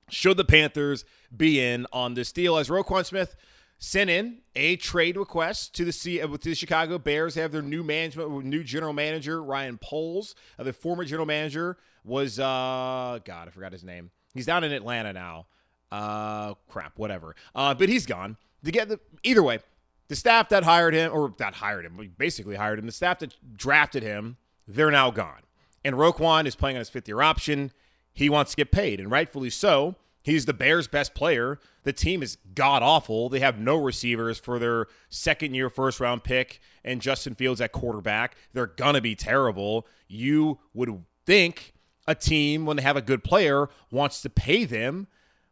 should 0.08 0.36
the 0.36 0.44
Panthers 0.44 1.04
be 1.36 1.60
in 1.60 1.86
on 1.92 2.14
this 2.14 2.30
deal? 2.30 2.56
As 2.56 2.68
Roquan 2.68 3.04
Smith 3.04 3.34
sent 3.78 4.08
in 4.08 4.38
a 4.54 4.76
trade 4.76 5.16
request 5.16 5.74
to 5.74 5.84
the 5.84 5.92
C- 5.92 6.20
uh, 6.20 6.28
to 6.28 6.36
the 6.38 6.54
Chicago 6.54 6.98
Bears. 6.98 7.34
They 7.34 7.42
have 7.42 7.52
their 7.52 7.62
new 7.62 7.82
management, 7.82 8.44
new 8.44 8.64
general 8.64 8.92
manager 8.92 9.42
Ryan 9.42 9.78
Poles. 9.78 10.34
Uh, 10.58 10.64
the 10.64 10.72
former 10.72 11.04
general 11.04 11.26
manager 11.26 11.76
was 12.04 12.38
uh, 12.38 13.18
God, 13.24 13.48
I 13.48 13.50
forgot 13.50 13.72
his 13.72 13.84
name. 13.84 14.10
He's 14.34 14.46
down 14.46 14.64
in 14.64 14.72
Atlanta 14.72 15.12
now. 15.12 15.46
Uh, 15.90 16.54
crap, 16.68 16.98
whatever. 16.98 17.34
Uh, 17.54 17.74
but 17.74 17.88
he's 17.88 18.06
gone. 18.06 18.36
To 18.64 18.72
get 18.72 18.88
the 18.88 18.98
either 19.22 19.42
way, 19.42 19.60
the 20.08 20.16
staff 20.16 20.48
that 20.48 20.64
hired 20.64 20.94
him, 20.94 21.12
or 21.12 21.34
that 21.38 21.54
hired 21.54 21.84
him, 21.84 22.12
basically 22.18 22.56
hired 22.56 22.78
him, 22.78 22.86
the 22.86 22.92
staff 22.92 23.20
that 23.20 23.34
drafted 23.56 24.02
him, 24.02 24.36
they're 24.66 24.90
now 24.90 25.10
gone. 25.10 25.42
And 25.84 25.94
Roquan 25.94 26.46
is 26.46 26.56
playing 26.56 26.76
on 26.76 26.80
his 26.80 26.88
fifth 26.88 27.06
year 27.06 27.22
option. 27.22 27.70
He 28.12 28.28
wants 28.28 28.52
to 28.52 28.56
get 28.56 28.72
paid, 28.72 28.98
and 28.98 29.10
rightfully 29.10 29.50
so. 29.50 29.96
He's 30.22 30.46
the 30.46 30.52
Bears' 30.52 30.88
best 30.88 31.14
player. 31.14 31.60
The 31.84 31.92
team 31.92 32.20
is 32.20 32.38
god 32.52 32.82
awful. 32.82 33.28
They 33.28 33.38
have 33.38 33.60
no 33.60 33.76
receivers 33.76 34.40
for 34.40 34.58
their 34.58 34.88
second 35.08 35.54
year 35.54 35.70
first 35.70 36.00
round 36.00 36.24
pick 36.24 36.60
and 36.84 37.00
Justin 37.00 37.36
Fields 37.36 37.60
at 37.60 37.70
quarterback. 37.70 38.36
They're 38.52 38.66
going 38.66 38.94
to 38.94 39.00
be 39.00 39.14
terrible. 39.14 39.86
You 40.08 40.58
would 40.74 41.04
think 41.24 41.74
a 42.08 42.16
team, 42.16 42.66
when 42.66 42.76
they 42.76 42.82
have 42.82 42.96
a 42.96 43.02
good 43.02 43.22
player, 43.22 43.68
wants 43.92 44.20
to 44.22 44.30
pay 44.30 44.64
them. 44.64 45.06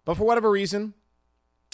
But 0.04 0.16
for 0.16 0.24
whatever 0.24 0.50
reason, 0.50 0.94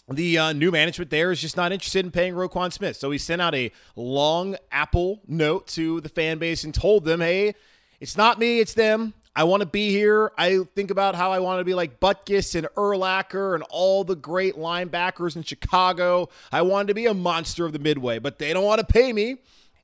the 0.08 0.38
uh, 0.38 0.52
new 0.52 0.70
management 0.70 1.10
there 1.10 1.30
is 1.30 1.40
just 1.40 1.56
not 1.56 1.72
interested 1.72 2.04
in 2.04 2.10
paying 2.10 2.34
Roquan 2.34 2.72
Smith. 2.72 2.96
So 2.96 3.10
he 3.10 3.18
sent 3.18 3.40
out 3.40 3.54
a 3.54 3.70
long 3.96 4.56
Apple 4.72 5.20
note 5.26 5.66
to 5.68 6.00
the 6.00 6.08
fan 6.08 6.38
base 6.38 6.64
and 6.64 6.74
told 6.74 7.04
them, 7.04 7.20
hey, 7.20 7.54
it's 8.00 8.16
not 8.16 8.38
me, 8.38 8.60
it's 8.60 8.74
them. 8.74 9.14
I 9.36 9.44
want 9.44 9.60
to 9.60 9.66
be 9.66 9.90
here. 9.90 10.32
I 10.36 10.60
think 10.74 10.90
about 10.90 11.14
how 11.14 11.30
I 11.30 11.38
want 11.38 11.60
to 11.60 11.64
be 11.64 11.74
like 11.74 12.00
Butkus 12.00 12.56
and 12.56 12.66
Urlacher 12.76 13.54
and 13.54 13.62
all 13.70 14.02
the 14.02 14.16
great 14.16 14.56
linebackers 14.56 15.36
in 15.36 15.44
Chicago. 15.44 16.28
I 16.50 16.62
wanted 16.62 16.88
to 16.88 16.94
be 16.94 17.06
a 17.06 17.14
monster 17.14 17.64
of 17.64 17.72
the 17.72 17.78
Midway, 17.78 18.18
but 18.18 18.38
they 18.38 18.52
don't 18.52 18.64
want 18.64 18.80
to 18.80 18.86
pay 18.86 19.12
me, 19.12 19.36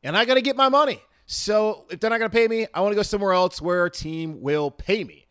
and 0.03 0.17
I 0.17 0.25
got 0.25 0.35
to 0.35 0.43
get 0.43 0.57
my 0.57 0.69
money. 0.69 1.00
So 1.26 1.85
if 1.91 2.00
they're 2.00 2.11
not 2.11 2.19
going 2.19 2.31
to 2.31 2.37
pay 2.37 2.49
me, 2.49 2.67
I 2.75 2.81
want 2.81 2.93
to 2.93 2.97
go 2.97 3.03
somewhere 3.03 3.33
else 3.33 3.62
where 3.62 3.85
a 3.85 3.91
team 3.91 4.41
will 4.43 4.71
pay 4.71 5.05
me. 5.05 5.26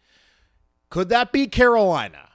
Could 0.90 1.10
that 1.10 1.34
be 1.34 1.48
Carolina? 1.48 2.30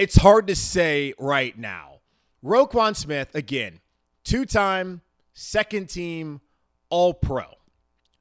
It's 0.00 0.16
hard 0.16 0.46
to 0.46 0.56
say 0.56 1.12
right 1.18 1.58
now. 1.58 1.98
Roquan 2.42 2.96
Smith, 2.96 3.34
again, 3.34 3.80
two 4.24 4.46
time 4.46 5.02
second 5.34 5.90
team 5.90 6.40
All 6.88 7.12
Pro. 7.12 7.44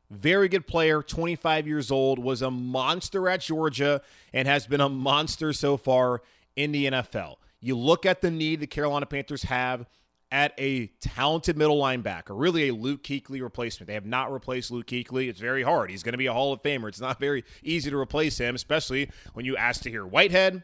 Very 0.10 0.50
good 0.50 0.68
player, 0.68 1.02
25 1.02 1.68
years 1.68 1.90
old, 1.90 2.20
was 2.20 2.42
a 2.42 2.52
monster 2.52 3.30
at 3.30 3.40
Georgia 3.40 4.02
and 4.34 4.46
has 4.46 4.68
been 4.68 4.82
a 4.82 4.90
monster 4.90 5.54
so 5.54 5.78
far 5.78 6.22
in 6.58 6.74
the 6.74 6.88
NFL. 6.88 7.36
You 7.62 7.78
look 7.78 8.06
at 8.06 8.20
the 8.20 8.30
need 8.30 8.60
the 8.60 8.68
Carolina 8.68 9.06
Panthers 9.06 9.44
have 9.44 9.88
at 10.34 10.54
a 10.58 10.88
talented 11.00 11.58
middle 11.58 11.80
linebacker, 11.80 12.32
really 12.32 12.68
a 12.68 12.74
Luke 12.74 13.04
Kuechly 13.04 13.42
replacement. 13.42 13.88
They 13.88 13.94
have 13.94 14.06
not 14.06 14.34
replaced 14.34 14.70
Luke 14.70 14.88
Kuechly. 14.88 15.30
It's 15.30 15.40
very 15.40 15.64
hard. 15.64 15.92
He's 15.92 16.04
going 16.04 16.12
to 16.12 16.18
be 16.18 16.26
a 16.26 16.34
Hall 16.34 16.52
of 16.52 16.62
Famer. 16.62 16.90
It's 16.90 17.00
not 17.00 17.22
very 17.22 17.46
easy 17.64 17.90
to 17.90 17.98
replace 17.98 18.38
him, 18.38 18.54
especially 18.54 19.10
when 19.34 19.46
you 19.46 19.56
ask 19.56 19.82
to 19.84 19.90
hear 19.90 20.06
Whitehead 20.06 20.64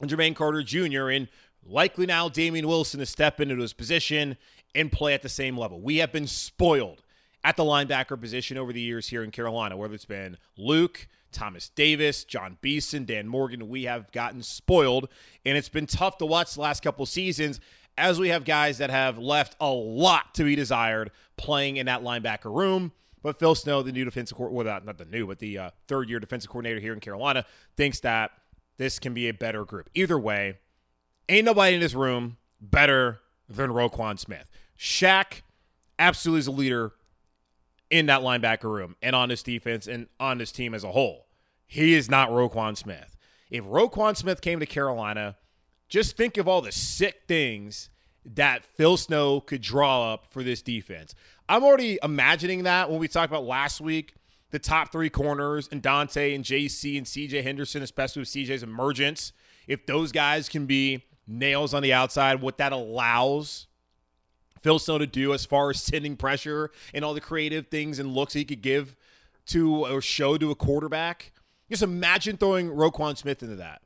and 0.00 0.10
Jermaine 0.10 0.34
Carter 0.34 0.62
Jr. 0.62 1.08
and 1.08 1.28
likely 1.66 2.06
now 2.06 2.28
Damien 2.28 2.68
Wilson 2.68 3.00
to 3.00 3.06
step 3.06 3.40
into 3.40 3.56
his 3.56 3.72
position 3.72 4.36
and 4.74 4.90
play 4.90 5.14
at 5.14 5.22
the 5.22 5.28
same 5.28 5.56
level. 5.56 5.80
We 5.80 5.98
have 5.98 6.12
been 6.12 6.26
spoiled 6.26 7.02
at 7.44 7.56
the 7.56 7.62
linebacker 7.62 8.20
position 8.20 8.56
over 8.56 8.72
the 8.72 8.80
years 8.80 9.08
here 9.08 9.22
in 9.22 9.30
Carolina, 9.30 9.76
whether 9.76 9.94
it's 9.94 10.04
been 10.04 10.38
Luke, 10.56 11.06
Thomas 11.30 11.68
Davis, 11.68 12.24
Jon 12.24 12.58
Beason, 12.60 13.04
Dan 13.04 13.28
Morgan. 13.28 13.68
We 13.68 13.84
have 13.84 14.10
gotten 14.12 14.42
spoiled, 14.42 15.08
and 15.44 15.56
it's 15.56 15.68
been 15.68 15.86
tough 15.86 16.18
to 16.18 16.26
watch 16.26 16.54
the 16.54 16.60
last 16.60 16.82
couple 16.82 17.04
seasons 17.06 17.60
as 17.96 18.18
we 18.18 18.30
have 18.30 18.44
guys 18.44 18.78
that 18.78 18.90
have 18.90 19.18
left 19.18 19.56
a 19.60 19.70
lot 19.70 20.34
to 20.34 20.44
be 20.44 20.56
desired 20.56 21.10
playing 21.36 21.76
in 21.76 21.86
that 21.86 22.02
linebacker 22.02 22.54
room. 22.54 22.92
But 23.22 23.38
Phil 23.38 23.54
Snow, 23.54 23.82
the 23.82 23.92
new 23.92 24.04
defensive 24.04 24.36
coordinator, 24.36 24.70
well, 24.70 24.80
not 24.84 24.98
the 24.98 25.04
new, 25.06 25.26
but 25.26 25.38
the 25.38 25.58
uh, 25.58 25.70
third 25.88 26.10
year 26.10 26.20
defensive 26.20 26.50
coordinator 26.50 26.80
here 26.80 26.92
in 26.92 27.00
Carolina, 27.00 27.46
thinks 27.76 28.00
that 28.00 28.32
this 28.76 28.98
can 28.98 29.14
be 29.14 29.28
a 29.28 29.32
better 29.32 29.64
group. 29.64 29.88
Either 29.94 30.18
way, 30.18 30.58
ain't 31.28 31.44
nobody 31.44 31.74
in 31.74 31.80
this 31.80 31.94
room 31.94 32.36
better 32.60 33.20
than 33.48 33.70
Roquan 33.70 34.18
Smith. 34.18 34.50
Shaq 34.78 35.42
absolutely 35.98 36.40
is 36.40 36.46
a 36.46 36.52
leader 36.52 36.92
in 37.90 38.06
that 38.06 38.22
linebacker 38.22 38.64
room 38.64 38.96
and 39.02 39.14
on 39.14 39.28
this 39.28 39.42
defense 39.42 39.86
and 39.86 40.08
on 40.18 40.38
this 40.38 40.50
team 40.50 40.74
as 40.74 40.84
a 40.84 40.92
whole. 40.92 41.26
He 41.66 41.94
is 41.94 42.10
not 42.10 42.30
Roquan 42.30 42.76
Smith. 42.76 43.16
If 43.50 43.64
Roquan 43.64 44.16
Smith 44.16 44.40
came 44.40 44.60
to 44.60 44.66
Carolina, 44.66 45.36
just 45.88 46.16
think 46.16 46.36
of 46.36 46.48
all 46.48 46.60
the 46.60 46.72
sick 46.72 47.22
things 47.28 47.90
that 48.24 48.64
Phil 48.64 48.96
Snow 48.96 49.40
could 49.40 49.60
draw 49.60 50.12
up 50.12 50.26
for 50.30 50.42
this 50.42 50.62
defense. 50.62 51.14
I'm 51.48 51.62
already 51.62 51.98
imagining 52.02 52.64
that 52.64 52.90
when 52.90 52.98
we 52.98 53.06
talked 53.06 53.30
about 53.30 53.44
last 53.44 53.80
week, 53.80 54.14
the 54.54 54.58
top 54.60 54.92
three 54.92 55.10
corners 55.10 55.68
and 55.72 55.82
Donte 55.82 56.32
and 56.32 56.44
Jaycee 56.44 56.96
and 56.96 57.04
CJ 57.04 57.42
Henderson, 57.42 57.82
especially 57.82 58.20
with 58.20 58.28
CJ's 58.28 58.62
emergence. 58.62 59.32
If 59.66 59.84
those 59.84 60.12
guys 60.12 60.48
can 60.48 60.66
be 60.66 61.02
nails 61.26 61.74
on 61.74 61.82
the 61.82 61.92
outside, 61.92 62.40
what 62.40 62.58
that 62.58 62.72
allows 62.72 63.66
Phil 64.60 64.78
Snow 64.78 64.98
to 64.98 65.08
do 65.08 65.34
as 65.34 65.44
far 65.44 65.70
as 65.70 65.82
sending 65.82 66.16
pressure 66.16 66.70
and 66.94 67.04
all 67.04 67.14
the 67.14 67.20
creative 67.20 67.66
things 67.66 67.98
and 67.98 68.14
looks 68.14 68.34
he 68.34 68.44
could 68.44 68.62
give 68.62 68.94
to 69.46 69.86
or 69.86 70.00
show 70.00 70.38
to 70.38 70.52
a 70.52 70.54
quarterback. 70.54 71.32
Just 71.68 71.82
imagine 71.82 72.36
throwing 72.36 72.70
Roquan 72.70 73.16
Smith 73.16 73.42
into 73.42 73.56
that. 73.56 73.82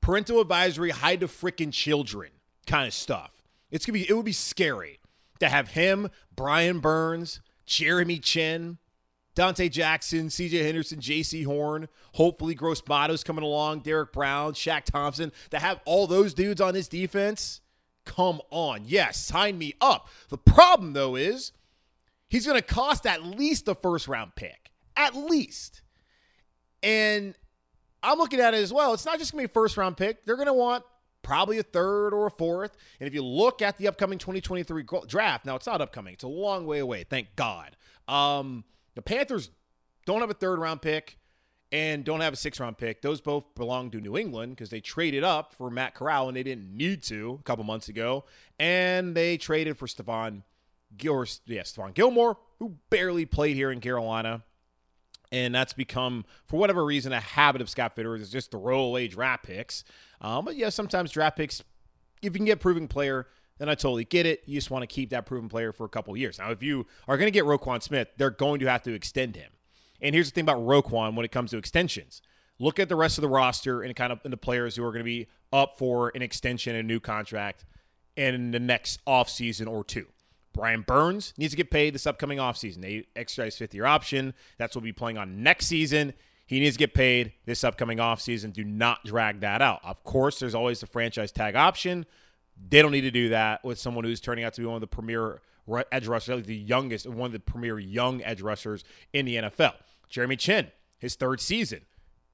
Parental 0.00 0.40
advisory, 0.40 0.90
hide 0.90 1.20
the 1.20 1.26
freaking 1.26 1.74
children 1.74 2.30
kind 2.66 2.86
of 2.86 2.94
stuff. 2.94 3.42
It's 3.70 3.84
gonna 3.84 3.98
be 3.98 4.08
it 4.08 4.14
would 4.14 4.24
be 4.24 4.32
scary 4.32 4.98
to 5.40 5.50
have 5.50 5.68
him, 5.68 6.08
Brian 6.34 6.80
Burns, 6.80 7.42
Jeremy 7.66 8.18
Chinn, 8.18 8.78
Donte 9.36 9.70
Jackson, 9.70 10.28
CJ 10.28 10.64
Henderson, 10.64 11.00
Jaycee 11.00 11.46
Horn, 11.46 11.88
hopefully 12.14 12.54
Gross 12.54 12.82
Matos 12.88 13.22
coming 13.24 13.44
along, 13.44 13.80
Derrick 13.80 14.12
Brown, 14.12 14.52
Shaq 14.52 14.84
Thompson, 14.84 15.32
to 15.50 15.58
have 15.58 15.80
all 15.84 16.06
those 16.06 16.34
dudes 16.34 16.60
on 16.60 16.74
his 16.74 16.88
defense 16.88 17.60
Come 18.04 18.40
on. 18.50 18.82
Yes, 18.86 19.18
sign 19.18 19.58
me 19.58 19.74
up. 19.80 20.08
The 20.28 20.38
problem, 20.38 20.94
though, 20.94 21.16
is 21.16 21.52
he's 22.28 22.46
going 22.46 22.58
to 22.58 22.66
cost 22.66 23.06
at 23.06 23.22
least 23.22 23.68
a 23.68 23.74
first 23.74 24.08
round 24.08 24.34
pick. 24.34 24.70
At 24.96 25.14
least. 25.14 25.82
And 26.82 27.34
I'm 28.02 28.18
looking 28.18 28.40
at 28.40 28.54
it 28.54 28.58
as 28.58 28.72
well. 28.72 28.94
It's 28.94 29.04
not 29.04 29.18
just 29.18 29.32
going 29.32 29.44
to 29.44 29.48
be 29.48 29.52
a 29.52 29.54
first 29.54 29.76
round 29.76 29.96
pick. 29.96 30.24
They're 30.24 30.36
going 30.36 30.46
to 30.46 30.52
want 30.52 30.84
probably 31.22 31.58
a 31.58 31.62
third 31.62 32.12
or 32.12 32.26
a 32.26 32.30
fourth. 32.30 32.76
And 32.98 33.06
if 33.06 33.14
you 33.14 33.24
look 33.24 33.62
at 33.62 33.76
the 33.76 33.88
upcoming 33.88 34.18
2023 34.18 34.84
draft, 35.06 35.44
now 35.44 35.56
it's 35.56 35.66
not 35.66 35.80
upcoming, 35.80 36.14
it's 36.14 36.24
a 36.24 36.28
long 36.28 36.66
way 36.66 36.78
away, 36.78 37.04
thank 37.04 37.36
God. 37.36 37.76
Um, 38.08 38.64
the 38.94 39.02
Panthers 39.02 39.50
don't 40.06 40.20
have 40.20 40.30
a 40.30 40.34
third 40.34 40.58
round 40.58 40.82
pick, 40.82 41.18
and 41.72 42.04
don't 42.04 42.20
have 42.20 42.32
a 42.32 42.36
six 42.36 42.58
round 42.58 42.78
pick. 42.78 43.02
Those 43.02 43.20
both 43.20 43.54
belong 43.54 43.90
to 43.92 44.00
New 44.00 44.16
England 44.16 44.56
because 44.56 44.70
they 44.70 44.80
traded 44.80 45.22
up 45.24 45.54
for 45.54 45.70
Matt 45.70 45.94
Corral 45.94 46.28
and 46.28 46.36
they 46.36 46.42
didn't 46.42 46.76
need 46.76 47.02
to 47.04 47.38
a 47.40 47.42
couple 47.44 47.64
months 47.64 47.88
ago. 47.88 48.24
And 48.58 49.14
they 49.14 49.36
traded 49.36 49.78
for 49.78 49.86
Stephon 49.86 50.42
Gil- 50.96 51.26
yeah, 51.46 51.62
Stephon 51.62 51.94
Gilmore, 51.94 52.38
who 52.58 52.76
barely 52.90 53.24
played 53.24 53.56
here 53.56 53.70
in 53.70 53.80
Carolina. 53.80 54.42
And 55.32 55.54
that's 55.54 55.72
become, 55.72 56.24
for 56.44 56.58
whatever 56.58 56.84
reason, 56.84 57.12
a 57.12 57.20
habit 57.20 57.62
of 57.62 57.70
Scott 57.70 57.94
Fitterer 57.94 58.18
is 58.18 58.30
just 58.30 58.50
to 58.50 58.58
roll 58.58 58.88
away 58.88 59.06
draft 59.06 59.44
picks. 59.44 59.84
Um, 60.20 60.44
but 60.44 60.56
yeah, 60.56 60.70
sometimes 60.70 61.12
draft 61.12 61.36
picks, 61.36 61.60
if 62.20 62.24
you 62.24 62.30
can 62.32 62.46
get 62.46 62.58
proven 62.58 62.88
player, 62.88 63.28
then 63.60 63.68
I 63.68 63.74
totally 63.74 64.04
get 64.04 64.24
it. 64.24 64.42
You 64.46 64.54
just 64.54 64.70
want 64.70 64.82
to 64.82 64.86
keep 64.86 65.10
that 65.10 65.26
proven 65.26 65.50
player 65.50 65.70
for 65.70 65.84
a 65.84 65.88
couple 65.88 66.16
years. 66.16 66.38
Now, 66.38 66.50
if 66.50 66.62
you 66.62 66.86
are 67.06 67.18
going 67.18 67.26
to 67.26 67.30
get 67.30 67.44
Roquan 67.44 67.82
Smith, 67.82 68.08
they're 68.16 68.30
going 68.30 68.58
to 68.60 68.66
have 68.66 68.82
to 68.84 68.94
extend 68.94 69.36
him. 69.36 69.52
And 70.00 70.14
here's 70.14 70.30
the 70.30 70.34
thing 70.34 70.44
about 70.44 70.60
Roquan 70.60 71.14
when 71.14 71.26
it 71.26 71.30
comes 71.30 71.50
to 71.50 71.58
extensions. 71.58 72.22
Look 72.58 72.78
at 72.78 72.88
the 72.88 72.96
rest 72.96 73.18
of 73.18 73.22
the 73.22 73.28
roster 73.28 73.82
and 73.82 73.94
kind 73.94 74.12
of 74.12 74.20
and 74.24 74.32
the 74.32 74.38
players 74.38 74.76
who 74.76 74.84
are 74.84 74.92
going 74.92 75.00
to 75.00 75.04
be 75.04 75.28
up 75.52 75.78
for 75.78 76.10
an 76.14 76.22
extension, 76.22 76.74
a 76.74 76.82
new 76.82 77.00
contract 77.00 77.66
in 78.16 78.50
the 78.50 78.58
next 78.58 79.04
offseason 79.04 79.68
or 79.68 79.84
two. 79.84 80.06
Brian 80.54 80.82
Burns 80.82 81.34
needs 81.36 81.52
to 81.52 81.56
get 81.56 81.70
paid 81.70 81.94
this 81.94 82.06
upcoming 82.06 82.38
offseason. 82.38 82.80
They 82.80 83.06
exercise 83.14 83.56
fifth 83.56 83.74
year 83.74 83.86
option. 83.86 84.34
That's 84.58 84.74
what 84.74 84.82
we'll 84.82 84.88
be 84.88 84.94
playing 84.94 85.18
on 85.18 85.42
next 85.42 85.66
season. 85.66 86.14
He 86.46 86.60
needs 86.60 86.76
to 86.76 86.80
get 86.80 86.94
paid 86.94 87.32
this 87.44 87.62
upcoming 87.62 87.98
offseason. 87.98 88.52
Do 88.52 88.64
not 88.64 89.04
drag 89.04 89.40
that 89.40 89.62
out. 89.62 89.80
Of 89.84 90.02
course, 90.02 90.40
there's 90.40 90.54
always 90.54 90.80
the 90.80 90.86
franchise 90.86 91.30
tag 91.30 91.54
option. 91.54 92.06
They 92.68 92.82
don't 92.82 92.92
need 92.92 93.02
to 93.02 93.10
do 93.10 93.30
that 93.30 93.64
with 93.64 93.78
someone 93.78 94.04
who's 94.04 94.20
turning 94.20 94.44
out 94.44 94.54
to 94.54 94.60
be 94.60 94.66
one 94.66 94.76
of 94.76 94.80
the 94.80 94.86
premier 94.86 95.40
edge 95.92 96.06
rushers, 96.06 96.36
like 96.36 96.46
the 96.46 96.56
youngest, 96.56 97.06
one 97.06 97.26
of 97.26 97.32
the 97.32 97.40
premier 97.40 97.78
young 97.78 98.22
edge 98.22 98.42
rushers 98.42 98.84
in 99.12 99.26
the 99.26 99.36
NFL. 99.36 99.74
Jeremy 100.08 100.36
Chinn, 100.36 100.68
his 100.98 101.14
third 101.14 101.40
season. 101.40 101.82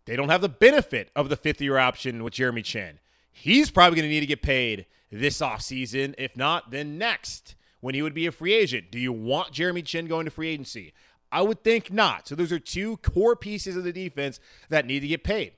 They 0.06 0.16
don't 0.16 0.28
have 0.28 0.40
the 0.40 0.49
benefit 0.49 1.11
of 1.14 1.28
the 1.28 1.37
fifth 1.37 1.61
year 1.61 1.78
option 1.78 2.23
with 2.25 2.35
Jeremy 2.35 2.62
Chinn. 2.62 2.99
He's 3.30 3.71
probably 3.71 3.97
going 3.97 4.09
to 4.09 4.14
need 4.14 4.21
to 4.21 4.26
get 4.26 4.42
paid 4.42 4.87
this 5.11 5.40
offseason. 5.40 6.14
If 6.16 6.37
not, 6.37 6.71
then 6.71 6.97
next 6.97 7.54
when 7.80 7.95
he 7.95 8.02
would 8.02 8.14
be 8.14 8.26
a 8.26 8.33
free 8.33 8.54
agent. 8.54 8.90
Do 8.90 8.99
you 8.99 9.12
want 9.12 9.52
Jeremy 9.52 9.83
Chinn 9.83 10.06
going 10.06 10.25
to 10.25 10.30
free 10.30 10.49
agency? 10.49 10.95
I 11.30 11.42
would 11.42 11.62
think 11.62 11.92
not. 11.92 12.28
So 12.28 12.35
those 12.35 12.52
are 12.52 12.59
two 12.59 12.97
core 12.99 13.37
pieces 13.37 13.76
of 13.76 13.85
the 13.85 13.92
defense 13.92 14.40
that 14.71 14.87
need 14.87 15.00
to 15.00 15.09
get 15.09 15.25
paid. 15.25 15.52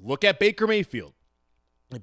Look 0.00 0.24
at 0.24 0.38
Baker 0.38 0.66
Mayfield. 0.66 1.12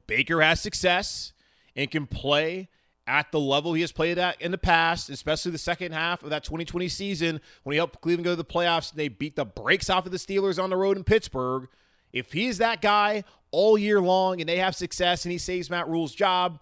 Baker 0.05 0.41
has 0.41 0.61
success 0.61 1.33
and 1.75 1.89
can 1.91 2.07
play 2.07 2.69
at 3.07 3.31
the 3.31 3.39
level 3.39 3.73
he 3.73 3.81
has 3.81 3.91
played 3.91 4.17
at 4.17 4.41
in 4.41 4.51
the 4.51 4.57
past, 4.57 5.09
especially 5.09 5.51
the 5.51 5.57
second 5.57 5.91
half 5.91 6.23
of 6.23 6.29
that 6.31 6.43
2020 6.43 6.87
season 6.87 7.39
when 7.63 7.73
he 7.73 7.77
helped 7.77 8.01
Cleveland 8.01 8.25
go 8.25 8.31
to 8.31 8.35
the 8.35 8.43
playoffs 8.43 8.91
and 8.91 8.99
they 8.99 9.07
beat 9.07 9.35
the 9.35 9.45
brakes 9.45 9.89
off 9.89 10.05
of 10.05 10.11
the 10.11 10.17
Steelers 10.17 10.61
on 10.61 10.69
the 10.69 10.77
road 10.77 10.97
in 10.97 11.03
Pittsburgh. 11.03 11.67
If 12.11 12.31
he's 12.31 12.57
that 12.57 12.81
guy 12.81 13.23
all 13.51 13.77
year 13.77 14.01
long 14.01 14.39
and 14.39 14.49
they 14.49 14.57
have 14.57 14.75
success 14.75 15.25
and 15.25 15.31
he 15.31 15.37
saves 15.37 15.69
Matt 15.69 15.87
Rhule's 15.87 16.15
job, 16.15 16.59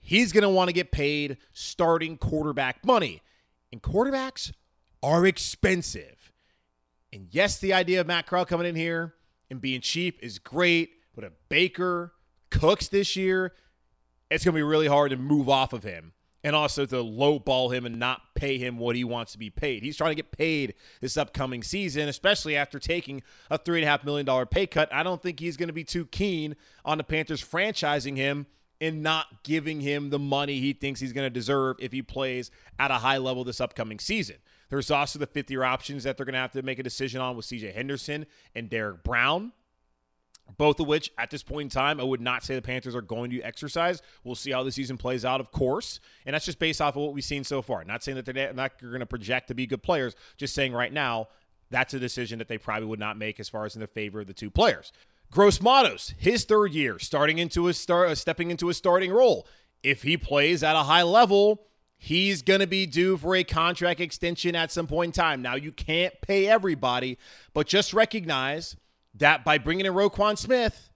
he's 0.00 0.32
going 0.32 0.42
to 0.42 0.50
want 0.50 0.68
to 0.68 0.74
get 0.74 0.92
paid 0.92 1.38
starting 1.52 2.18
quarterback 2.18 2.84
money. 2.84 3.22
And 3.72 3.82
quarterbacks 3.82 4.52
are 5.02 5.26
expensive. 5.26 6.32
And 7.12 7.28
yes, 7.30 7.58
the 7.58 7.72
idea 7.72 8.00
of 8.00 8.06
Matt 8.06 8.26
Corral 8.26 8.44
coming 8.44 8.66
in 8.66 8.74
here 8.74 9.14
and 9.48 9.60
being 9.60 9.80
cheap 9.80 10.18
is 10.22 10.38
great, 10.38 10.90
but 11.14 11.24
a 11.24 11.32
Baker 11.48 12.12
Cooks 12.50 12.88
this 12.88 13.16
year, 13.16 13.52
it's 14.34 14.44
going 14.44 14.52
to 14.52 14.58
be 14.58 14.62
really 14.62 14.88
hard 14.88 15.12
to 15.12 15.16
move 15.16 15.48
off 15.48 15.72
of 15.72 15.84
him 15.84 16.12
and 16.42 16.56
also 16.56 16.84
to 16.84 16.96
lowball 16.96 17.72
him 17.74 17.86
and 17.86 17.98
not 17.98 18.34
pay 18.34 18.58
him 18.58 18.78
what 18.78 18.96
he 18.96 19.04
wants 19.04 19.32
to 19.32 19.38
be 19.38 19.48
paid. 19.48 19.82
He's 19.82 19.96
trying 19.96 20.10
to 20.10 20.16
get 20.16 20.32
paid 20.32 20.74
this 21.00 21.16
upcoming 21.16 21.62
season, 21.62 22.08
especially 22.08 22.56
after 22.56 22.80
taking 22.80 23.22
a 23.48 23.58
$3.5 23.58 24.04
million 24.04 24.46
pay 24.46 24.66
cut. 24.66 24.92
I 24.92 25.04
don't 25.04 25.22
think 25.22 25.38
he's 25.38 25.56
going 25.56 25.68
to 25.68 25.72
be 25.72 25.84
too 25.84 26.06
keen 26.06 26.56
on 26.84 26.98
the 26.98 27.04
Panthers 27.04 27.42
franchising 27.42 28.16
him 28.16 28.46
and 28.80 29.04
not 29.04 29.44
giving 29.44 29.80
him 29.80 30.10
the 30.10 30.18
money 30.18 30.58
he 30.58 30.72
thinks 30.72 30.98
he's 30.98 31.12
going 31.12 31.26
to 31.26 31.30
deserve 31.30 31.76
if 31.78 31.92
he 31.92 32.02
plays 32.02 32.50
at 32.78 32.90
a 32.90 32.94
high 32.94 33.18
level 33.18 33.44
this 33.44 33.60
upcoming 33.60 34.00
season. 34.00 34.36
There's 34.68 34.90
also 34.90 35.20
the 35.20 35.28
fifth 35.28 35.50
year 35.50 35.62
options 35.62 36.02
that 36.02 36.16
they're 36.16 36.26
going 36.26 36.34
to 36.34 36.40
have 36.40 36.52
to 36.52 36.62
make 36.62 36.80
a 36.80 36.82
decision 36.82 37.20
on 37.20 37.36
with 37.36 37.46
CJ 37.46 37.72
Henderson 37.72 38.26
and 38.54 38.68
Derrick 38.68 39.04
Brown 39.04 39.52
both 40.56 40.78
of 40.80 40.86
which 40.86 41.10
at 41.18 41.30
this 41.30 41.42
point 41.42 41.62
in 41.62 41.68
time 41.68 42.00
i 42.00 42.02
would 42.02 42.20
not 42.20 42.44
say 42.44 42.54
the 42.54 42.62
panthers 42.62 42.94
are 42.94 43.02
going 43.02 43.30
to 43.30 43.40
exercise. 43.42 44.02
We'll 44.22 44.34
see 44.34 44.50
how 44.50 44.62
the 44.62 44.72
season 44.72 44.96
plays 44.96 45.24
out 45.24 45.40
of 45.40 45.50
course. 45.50 46.00
And 46.26 46.34
that's 46.34 46.44
just 46.44 46.58
based 46.58 46.80
off 46.80 46.96
of 46.96 47.02
what 47.02 47.14
we've 47.14 47.24
seen 47.24 47.44
so 47.44 47.62
far. 47.62 47.84
Not 47.84 48.02
saying 48.02 48.16
that 48.16 48.26
they're 48.26 48.52
not 48.52 48.80
going 48.80 49.00
to 49.00 49.06
project 49.06 49.48
to 49.48 49.54
be 49.54 49.66
good 49.66 49.82
players 49.82 50.14
just 50.36 50.54
saying 50.54 50.72
right 50.72 50.92
now 50.92 51.28
that's 51.70 51.94
a 51.94 51.98
decision 51.98 52.38
that 52.38 52.48
they 52.48 52.58
probably 52.58 52.86
would 52.86 53.00
not 53.00 53.16
make 53.16 53.40
as 53.40 53.48
far 53.48 53.64
as 53.64 53.74
in 53.74 53.80
the 53.80 53.86
favor 53.86 54.20
of 54.20 54.26
the 54.26 54.34
two 54.34 54.50
players. 54.50 54.92
Gross 55.30 55.60
matos 55.60 56.14
his 56.18 56.44
third 56.44 56.72
year 56.72 56.98
starting 56.98 57.38
into 57.38 57.68
a 57.68 57.74
start 57.74 58.10
uh, 58.10 58.14
stepping 58.14 58.50
into 58.50 58.68
a 58.68 58.74
starting 58.74 59.12
role. 59.12 59.46
If 59.82 60.02
he 60.02 60.16
plays 60.16 60.62
at 60.62 60.76
a 60.76 60.84
high 60.84 61.02
level 61.02 61.66
He's 61.96 62.42
going 62.42 62.60
to 62.60 62.66
be 62.66 62.84
due 62.84 63.16
for 63.16 63.34
a 63.34 63.44
contract 63.44 63.98
extension 63.98 64.54
at 64.54 64.70
some 64.70 64.86
point 64.86 65.16
in 65.16 65.22
time. 65.22 65.40
Now, 65.40 65.54
you 65.54 65.72
can't 65.72 66.12
pay 66.20 66.46
everybody, 66.46 67.16
but 67.54 67.66
just 67.66 67.94
recognize 67.94 68.76
that 69.16 69.44
by 69.44 69.58
bringing 69.58 69.86
in 69.86 69.92
Roquan 69.92 70.36
Smith, 70.36 70.90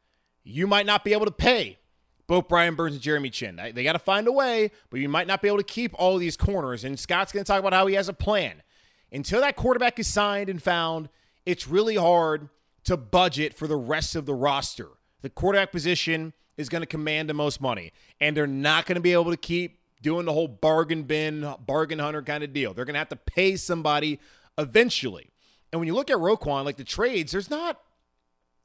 you 0.45 0.67
might 0.67 0.87
not 0.87 1.05
be 1.05 1.13
able 1.13 1.27
to 1.27 1.31
pay 1.33 1.79
both 2.27 2.49
Brian 2.49 2.75
Burns 2.75 2.95
and 2.95 3.03
Jeremy 3.03 3.31
Chinn. 3.31 3.61
They 3.75 3.83
got 3.83 3.93
to 3.93 3.99
find 3.99 4.27
a 4.27 4.33
way, 4.33 4.71
but 4.91 5.01
you 5.01 5.09
might 5.09 5.27
not 5.27 5.41
be 5.41 5.49
able 5.49 5.59
to 5.59 5.65
keep 5.65 5.95
all 5.95 6.19
these 6.19 6.37
corners. 6.37 6.85
And 6.85 6.99
Scott's 6.99 7.33
going 7.33 7.45
to 7.45 7.49
talk 7.51 7.61
about 7.61 7.73
how 7.73 7.87
he 7.87 7.95
has 7.95 8.09
a 8.09 8.13
plan. 8.13 8.63
Until 9.11 9.41
that 9.41 9.57
quarterback 9.57 9.99
is 9.99 10.07
signed 10.07 10.51
and 10.51 10.63
found, 10.63 11.09
it's 11.47 11.67
really 11.67 11.97
hard 11.97 12.51
to 12.85 12.97
budget 12.97 13.55
for 13.55 13.67
the 13.67 13.77
rest 13.77 14.15
of 14.15 14.27
the 14.27 14.35
roster. 14.35 14.89
The 15.23 15.31
quarterback 15.31 15.73
position 15.73 16.35
is 16.59 16.69
going 16.69 16.83
to 16.83 16.87
command 16.87 17.29
the 17.29 17.35
most 17.35 17.61
money, 17.61 17.93
and 18.21 18.37
they're 18.37 18.47
not 18.47 18.85
going 18.85 18.97
to 18.97 19.01
be 19.01 19.13
able 19.13 19.31
to 19.31 19.37
keep 19.37 19.81
doing 20.03 20.27
the 20.27 20.33
whole 20.33 20.49
bargain 20.49 21.05
bin, 21.05 21.55
bargain 21.67 21.99
hunter 21.99 22.23
kind 22.23 22.45
of 22.45 22.53
deal. 22.53 22.75
They're 22.75 22.85
going 22.85 22.95
to 22.95 22.99
have 23.01 23.09
to 23.09 23.17
pay 23.17 23.57
somebody 23.57 24.21
eventually. 24.59 25.31
And 25.73 25.81
when 25.81 25.87
you 25.87 25.95
look 25.95 26.11
at 26.11 26.19
Roquan, 26.19 26.65
like 26.65 26.77
the 26.77 26.85
trades, 26.85 27.33
there's 27.33 27.51
not 27.51 27.81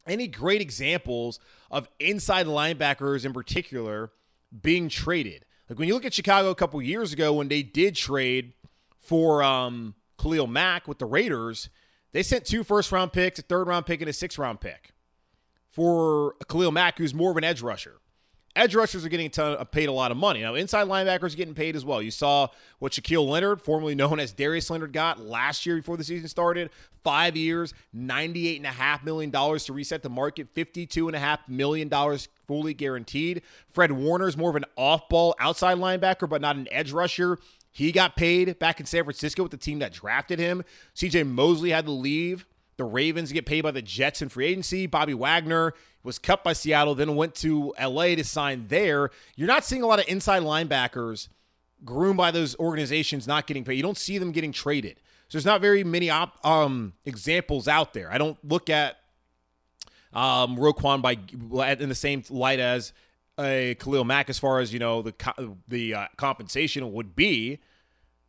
any 0.07 0.27
great 0.27 0.61
examples 0.61 1.39
of 1.71 1.87
inside 1.99 2.45
linebackers 2.45 3.25
in 3.25 3.33
particular 3.33 4.11
being 4.61 4.89
traded. 4.89 5.45
Like 5.69 5.79
when 5.79 5.87
you 5.87 5.93
look 5.93 6.05
at 6.05 6.13
Chicago 6.13 6.49
a 6.49 6.55
couple 6.55 6.81
years 6.81 7.13
ago 7.13 7.33
when 7.33 7.47
they 7.47 7.63
did 7.63 7.95
trade 7.95 8.53
for 8.99 9.43
um, 9.43 9.95
Khalil 10.19 10.47
Mack 10.47 10.87
with 10.87 10.99
the 10.99 11.05
Raiders, 11.05 11.69
they 12.11 12.23
sent 12.23 12.45
two 12.45 12.63
first 12.63 12.91
round 12.91 13.11
picks, 13.11 13.39
a 13.39 13.41
third 13.41 13.67
round 13.67 13.85
pick, 13.85 14.01
and 14.01 14.09
a 14.09 14.13
sixth 14.13 14.37
round 14.37 14.61
pick 14.61 14.91
for 15.69 16.35
Khalil 16.47 16.71
Mack, 16.71 16.97
who's 16.97 17.13
more 17.13 17.31
of 17.31 17.37
an 17.37 17.43
edge 17.43 17.61
rusher 17.61 17.99
edge 18.55 18.75
rushers 18.75 19.05
are 19.05 19.09
getting 19.09 19.27
a 19.27 19.29
ton, 19.29 19.65
paid 19.67 19.89
a 19.89 19.91
lot 19.91 20.11
of 20.11 20.17
money. 20.17 20.41
Now, 20.41 20.55
inside 20.55 20.87
linebackers 20.87 21.33
are 21.33 21.37
getting 21.37 21.55
paid 21.55 21.75
as 21.75 21.83
well. 21.83 22.01
You 22.01 22.11
saw 22.11 22.47
what 22.79 22.91
Shaquille 22.91 23.27
Leonard, 23.27 23.61
formerly 23.61 23.95
known 23.95 24.19
as 24.19 24.31
Darius 24.31 24.69
Leonard, 24.69 24.93
got 24.93 25.19
last 25.19 25.65
year 25.65 25.75
before 25.75 25.97
the 25.97 26.03
season 26.03 26.27
started. 26.27 26.69
Five 27.03 27.35
years, 27.35 27.73
$98.5 27.95 29.03
million 29.03 29.31
to 29.31 29.73
reset 29.73 30.03
the 30.03 30.09
market, 30.09 30.53
$52.5 30.53 31.39
million 31.47 32.17
fully 32.47 32.73
guaranteed. 32.73 33.41
Fred 33.71 33.91
Warner 33.91 34.27
is 34.27 34.37
more 34.37 34.49
of 34.49 34.55
an 34.55 34.65
off 34.77 35.09
ball 35.09 35.35
outside 35.39 35.77
linebacker, 35.77 36.29
but 36.29 36.41
not 36.41 36.55
an 36.55 36.67
edge 36.71 36.91
rusher. 36.91 37.39
He 37.71 37.91
got 37.91 38.15
paid 38.15 38.59
back 38.59 38.79
in 38.79 38.85
San 38.85 39.03
Francisco 39.03 39.41
with 39.41 39.51
the 39.51 39.57
team 39.57 39.79
that 39.79 39.93
drafted 39.93 40.37
him. 40.37 40.63
CJ 40.95 41.27
Mosley 41.27 41.71
had 41.71 41.85
to 41.85 41.91
leave 41.91 42.45
the 42.77 42.83
Ravens 42.83 43.31
get 43.31 43.45
paid 43.45 43.61
by 43.61 43.71
the 43.71 43.81
Jets 43.81 44.21
in 44.21 44.29
free 44.29 44.47
agency. 44.47 44.87
Bobby 44.87 45.13
Wagner 45.13 45.73
was 46.03 46.19
cut 46.19 46.43
by 46.43 46.53
Seattle, 46.53 46.95
then 46.95 47.15
went 47.15 47.35
to 47.35 47.73
LA 47.81 48.15
to 48.15 48.23
sign 48.23 48.67
there. 48.67 49.09
You're 49.35 49.47
not 49.47 49.63
seeing 49.63 49.83
a 49.83 49.87
lot 49.87 49.99
of 49.99 50.07
inside 50.07 50.43
linebackers 50.43 51.29
groomed 51.85 52.17
by 52.17 52.31
those 52.31 52.55
organizations 52.57 53.27
not 53.27 53.47
getting 53.47 53.63
paid. 53.63 53.75
You 53.75 53.83
don't 53.83 53.97
see 53.97 54.17
them 54.17 54.31
getting 54.31 54.51
traded. 54.51 54.97
So 55.29 55.37
there's 55.37 55.45
not 55.45 55.61
very 55.61 55.83
many 55.83 56.09
op, 56.09 56.45
um, 56.45 56.93
examples 57.05 57.67
out 57.67 57.93
there. 57.93 58.11
I 58.11 58.17
don't 58.17 58.37
look 58.47 58.69
at 58.69 58.97
um, 60.13 60.57
Roquan 60.57 61.01
by 61.01 61.17
in 61.73 61.89
the 61.89 61.95
same 61.95 62.23
light 62.29 62.59
as 62.59 62.93
a 63.39 63.75
Khalil 63.79 64.03
Mack 64.03 64.29
as 64.29 64.37
far 64.37 64.59
as 64.59 64.71
you 64.71 64.79
know 64.79 65.01
the 65.01 65.13
the 65.67 65.95
uh, 65.95 66.07
compensation 66.17 66.91
would 66.93 67.15
be, 67.15 67.59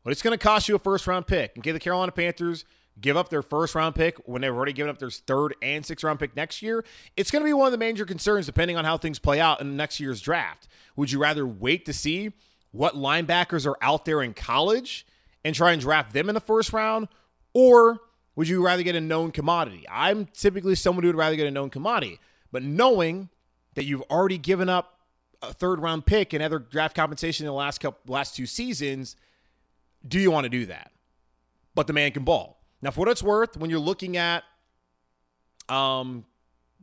but 0.02 0.12
it's 0.12 0.22
going 0.22 0.37
to 0.37 0.42
cost 0.42 0.68
you 0.68 0.76
a 0.76 0.78
first 0.78 1.06
round 1.06 1.26
pick. 1.26 1.58
Okay, 1.58 1.72
the 1.72 1.80
Carolina 1.80 2.12
Panthers 2.12 2.64
give 3.00 3.16
up 3.16 3.28
their 3.28 3.42
first 3.42 3.74
round 3.74 3.94
pick 3.94 4.16
when 4.26 4.42
they've 4.42 4.54
already 4.54 4.72
given 4.72 4.90
up 4.90 4.98
their 4.98 5.11
third 5.11 5.54
and 5.62 5.85
sixth 5.85 6.04
round 6.04 6.18
pick 6.18 6.37
next 6.37 6.62
year, 6.62 6.85
it's 7.16 7.30
going 7.30 7.42
to 7.42 7.46
be 7.46 7.52
one 7.52 7.66
of 7.66 7.72
the 7.72 7.78
major 7.78 8.04
concerns 8.04 8.46
depending 8.46 8.76
on 8.76 8.85
how 8.85 8.96
things 8.96 9.18
play 9.18 9.40
out 9.40 9.61
in 9.61 9.76
next 9.76 10.00
year's 10.00 10.20
draft. 10.20 10.68
Would 10.96 11.11
you 11.11 11.18
rather 11.18 11.46
wait 11.46 11.85
to 11.87 11.92
see 11.92 12.33
what 12.70 12.94
linebackers 12.94 13.66
are 13.66 13.76
out 13.80 14.04
there 14.04 14.22
in 14.22 14.35
college 14.35 15.07
and 15.44 15.54
try 15.54 15.72
and 15.72 15.80
draft 15.80 16.12
them 16.12 16.28
in 16.28 16.35
the 16.35 16.40
first 16.40 16.72
round? 16.72 17.09
Or 17.52 18.00
would 18.37 18.48
you 18.48 18.64
rather 18.64 18.83
get 18.83 18.96
a 18.96 19.00
known 19.00 19.30
commodity? 19.30 19.85
I'm 19.90 20.26
typically 20.26 20.74
someone 20.74 21.02
who 21.04 21.09
would 21.09 21.16
rather 21.16 21.37
get 21.37 21.46
a 21.46 21.50
known 21.50 21.70
commodity, 21.70 22.18
but 22.50 22.62
knowing 22.62 23.28
that 23.74 23.85
you've 23.85 24.02
already 24.02 24.38
given 24.38 24.68
up 24.68 24.98
a 25.42 25.52
third 25.52 25.80
round 25.80 26.07
pick 26.07 26.33
and 26.33 26.42
other 26.42 26.59
draft 26.59 26.96
compensation 26.96 27.44
in 27.44 27.48
the 27.48 27.54
last 27.54 27.78
couple 27.78 28.12
last 28.12 28.35
two 28.35 28.46
seasons, 28.46 29.16
do 30.07 30.18
you 30.18 30.30
want 30.30 30.44
to 30.44 30.48
do 30.48 30.66
that? 30.66 30.90
But 31.74 31.87
the 31.87 31.92
man 31.92 32.12
can 32.12 32.24
ball. 32.24 32.63
Now, 32.82 32.90
for 32.90 33.00
what 33.00 33.08
it's 33.08 33.22
worth, 33.22 33.56
when 33.56 33.70
you're 33.70 33.78
looking 33.78 34.16
at 34.16 34.44
Um, 35.68 36.26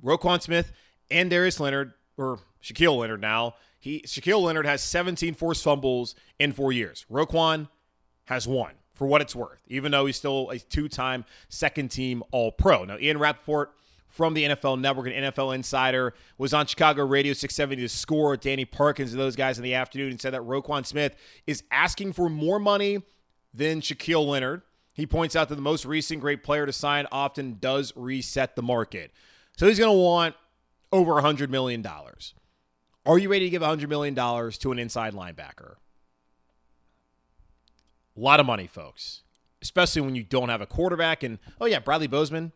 Roquan 0.03 0.41
Smith 0.41 0.71
and 1.11 1.29
Darius 1.29 1.59
Leonard, 1.59 1.93
or 2.17 2.39
Shaquille 2.63 2.97
Leonard 2.97 3.21
now. 3.21 3.55
He 3.79 4.01
Shaquille 4.01 4.41
Leonard 4.41 4.65
has 4.65 4.81
17 4.81 5.33
forced 5.35 5.63
fumbles 5.63 6.15
in 6.39 6.51
four 6.51 6.71
years. 6.71 7.05
Roquan 7.11 7.69
has 8.25 8.47
one 8.47 8.73
for 8.93 9.07
what 9.07 9.21
it's 9.21 9.35
worth, 9.35 9.61
even 9.67 9.91
though 9.91 10.05
he's 10.05 10.15
still 10.15 10.49
a 10.51 10.59
two-time 10.59 11.25
second-team 11.49 12.23
All-Pro. 12.31 12.85
Now, 12.85 12.97
Ian 12.99 13.17
Rapoport 13.17 13.73
from 14.07 14.33
the 14.33 14.43
NFL 14.43 14.79
Network 14.79 15.07
and 15.07 15.33
NFL 15.33 15.55
Insider 15.55 16.13
was 16.37 16.53
on 16.53 16.65
Chicago 16.67 17.05
Radio 17.05 17.33
670 17.33 17.81
to 17.83 17.89
score 17.89 18.31
with 18.31 18.41
Danny 18.41 18.65
Parkins 18.65 19.11
and 19.13 19.19
those 19.19 19.35
guys 19.35 19.57
in 19.57 19.63
the 19.63 19.73
afternoon 19.73 20.11
and 20.11 20.21
said 20.21 20.33
that 20.33 20.41
Roquan 20.41 20.85
Smith 20.85 21.15
is 21.47 21.63
asking 21.71 22.13
for 22.13 22.29
more 22.29 22.59
money 22.59 23.01
than 23.53 23.81
Shaquille 23.81 24.25
Leonard. 24.27 24.61
He 24.93 25.05
points 25.05 25.35
out 25.35 25.49
that 25.49 25.55
the 25.55 25.61
most 25.61 25.85
recent 25.85 26.21
great 26.21 26.43
player 26.43 26.65
to 26.65 26.73
sign 26.73 27.07
often 27.11 27.57
does 27.59 27.93
reset 27.95 28.55
the 28.55 28.61
market. 28.61 29.11
So 29.57 29.67
he's 29.67 29.79
going 29.79 29.93
to 29.93 29.97
want 29.97 30.35
over 30.91 31.13
$100 31.13 31.49
million. 31.49 31.85
Are 33.05 33.17
you 33.17 33.29
ready 33.29 33.45
to 33.45 33.49
give 33.49 33.61
$100 33.61 33.87
million 33.87 34.15
to 34.15 34.71
an 34.71 34.79
inside 34.79 35.13
linebacker? 35.13 35.75
A 38.15 38.19
lot 38.19 38.39
of 38.39 38.45
money, 38.45 38.67
folks, 38.67 39.21
especially 39.61 40.01
when 40.01 40.15
you 40.15 40.23
don't 40.23 40.49
have 40.49 40.61
a 40.61 40.65
quarterback. 40.65 41.23
And, 41.23 41.39
oh, 41.59 41.65
yeah, 41.65 41.79
Bradley 41.79 42.07
Bozeman, 42.07 42.51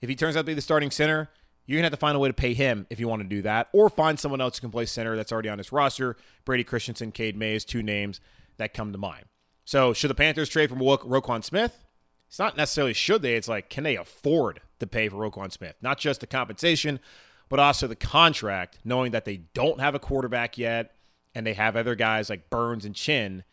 if 0.00 0.08
he 0.08 0.14
turns 0.14 0.36
out 0.36 0.42
to 0.42 0.46
be 0.46 0.54
the 0.54 0.62
starting 0.62 0.90
center, 0.90 1.30
you're 1.66 1.76
going 1.76 1.82
to 1.82 1.86
have 1.86 1.92
to 1.92 1.98
find 1.98 2.16
a 2.16 2.20
way 2.20 2.28
to 2.28 2.34
pay 2.34 2.54
him 2.54 2.86
if 2.90 3.00
you 3.00 3.08
want 3.08 3.22
to 3.22 3.28
do 3.28 3.42
that, 3.42 3.68
or 3.72 3.88
find 3.88 4.18
someone 4.18 4.40
else 4.40 4.56
who 4.58 4.62
can 4.62 4.70
play 4.70 4.86
center 4.86 5.16
that's 5.16 5.32
already 5.32 5.48
on 5.48 5.58
his 5.58 5.72
roster. 5.72 6.16
Brady 6.44 6.64
Christensen, 6.64 7.12
Cade 7.12 7.36
Mays, 7.36 7.64
two 7.64 7.82
names 7.82 8.20
that 8.56 8.72
come 8.72 8.92
to 8.92 8.98
mind. 8.98 9.24
So, 9.72 9.94
should 9.94 10.10
the 10.10 10.14
Panthers 10.14 10.50
trade 10.50 10.68
for 10.68 10.74
Ro- 10.74 10.98
Roquan 10.98 11.42
Smith? 11.42 11.82
It's 12.28 12.38
not 12.38 12.58
necessarily 12.58 12.92
should 12.92 13.22
they, 13.22 13.36
it's 13.36 13.48
like, 13.48 13.70
can 13.70 13.84
they 13.84 13.96
afford 13.96 14.60
to 14.80 14.86
pay 14.86 15.08
for 15.08 15.16
Roquan 15.16 15.50
Smith? 15.50 15.76
Not 15.80 15.96
just 15.96 16.20
the 16.20 16.26
compensation, 16.26 17.00
but 17.48 17.58
also 17.58 17.86
the 17.86 17.96
contract, 17.96 18.80
knowing 18.84 19.12
that 19.12 19.24
they 19.24 19.38
don't 19.54 19.80
have 19.80 19.94
a 19.94 19.98
quarterback 19.98 20.58
yet 20.58 20.94
and 21.34 21.46
they 21.46 21.54
have 21.54 21.74
other 21.74 21.94
guys 21.94 22.28
like 22.28 22.50
Burns 22.50 22.84
and 22.84 22.94
Chinn 22.94 23.44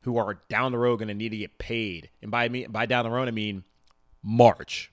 who 0.00 0.18
are 0.18 0.40
down 0.48 0.72
the 0.72 0.78
road 0.78 0.96
going 0.96 1.06
to 1.06 1.14
need 1.14 1.28
to 1.28 1.36
get 1.36 1.58
paid. 1.58 2.10
And 2.20 2.32
by 2.32 2.48
me, 2.48 2.66
by 2.66 2.86
down 2.86 3.04
the 3.04 3.10
road, 3.12 3.28
I 3.28 3.30
mean 3.30 3.62
March. 4.24 4.90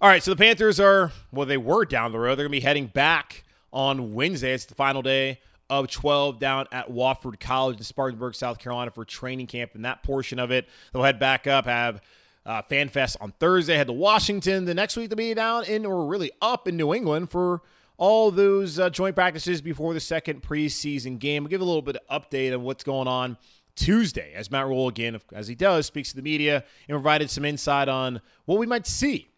All 0.00 0.08
right, 0.08 0.22
so 0.22 0.30
the 0.30 0.36
Panthers 0.36 0.78
are, 0.78 1.10
well, 1.32 1.46
they 1.46 1.56
were 1.56 1.84
down 1.84 2.12
the 2.12 2.20
road. 2.20 2.38
They're 2.38 2.44
going 2.44 2.60
to 2.60 2.60
be 2.60 2.64
heading 2.64 2.86
back 2.86 3.42
on 3.72 4.14
Wednesday. 4.14 4.52
It's 4.52 4.66
the 4.66 4.76
final 4.76 5.02
day 5.02 5.40
of 5.70 5.88
12 5.88 6.38
down 6.38 6.66
at 6.72 6.90
Wofford 6.90 7.40
College 7.40 7.78
in 7.78 7.84
Spartanburg, 7.84 8.34
South 8.34 8.58
Carolina 8.58 8.90
for 8.90 9.04
training 9.04 9.46
camp. 9.46 9.70
And 9.74 9.84
that 9.84 10.02
portion 10.02 10.38
of 10.38 10.50
it, 10.50 10.68
they'll 10.92 11.04
head 11.04 11.18
back 11.18 11.46
up, 11.46 11.64
have 11.64 12.02
uh, 12.44 12.60
FanFest 12.62 13.16
on 13.20 13.32
Thursday, 13.38 13.76
head 13.76 13.86
to 13.86 13.92
Washington. 13.92 14.64
The 14.64 14.74
next 14.74 14.96
week, 14.96 15.08
they'll 15.08 15.16
be 15.16 15.32
down 15.32 15.64
in, 15.64 15.86
or 15.86 16.04
really 16.06 16.32
up 16.42 16.66
in 16.66 16.76
New 16.76 16.92
England 16.92 17.30
for 17.30 17.62
all 17.96 18.30
those 18.30 18.78
uh, 18.78 18.90
joint 18.90 19.14
practices 19.14 19.60
before 19.60 19.94
the 19.94 20.00
second 20.00 20.42
preseason 20.42 21.18
game. 21.18 21.44
We'll 21.44 21.50
give 21.50 21.60
a 21.60 21.64
little 21.64 21.82
bit 21.82 21.96
of 21.96 22.22
update 22.22 22.52
on 22.52 22.62
what's 22.62 22.82
going 22.82 23.06
on 23.06 23.36
Tuesday 23.76 24.32
as 24.34 24.50
Matt 24.50 24.66
Rhule, 24.66 24.88
again, 24.88 25.18
as 25.32 25.48
he 25.48 25.54
does, 25.54 25.86
speaks 25.86 26.10
to 26.10 26.16
the 26.16 26.22
media 26.22 26.64
and 26.88 26.94
provided 26.94 27.30
some 27.30 27.44
insight 27.44 27.88
on 27.88 28.20
what 28.46 28.58
we 28.58 28.66
might 28.66 28.86
see 28.86 29.28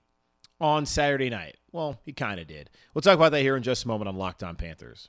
on 0.61 0.87
Saturday 0.87 1.29
night. 1.29 1.57
Well, 1.73 2.01
he 2.05 2.13
kind 2.13 2.41
of 2.41 2.47
did. 2.47 2.71
We'll 2.95 3.03
talk 3.03 3.15
about 3.15 3.33
that 3.33 3.43
here 3.43 3.57
in 3.57 3.63
just 3.63 3.85
a 3.85 3.89
moment 3.89 4.09
on 4.09 4.17
Locked 4.17 4.43
On 4.43 4.57
Panthers. 4.57 5.09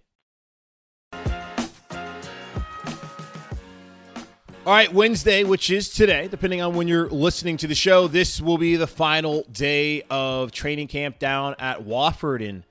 All 4.63 4.73
right, 4.73 4.93
Wednesday, 4.93 5.43
which 5.43 5.71
is 5.71 5.89
today, 5.89 6.27
depending 6.27 6.61
on 6.61 6.75
when 6.75 6.87
you're 6.87 7.09
listening 7.09 7.57
to 7.57 7.67
the 7.67 7.73
show, 7.73 8.07
this 8.07 8.39
will 8.39 8.59
be 8.59 8.75
the 8.75 8.85
final 8.85 9.41
day 9.51 10.03
of 10.11 10.51
training 10.51 10.87
camp 10.87 11.17
down 11.17 11.55
at 11.57 11.79
Wofford. 11.79 12.47
And 12.47 12.63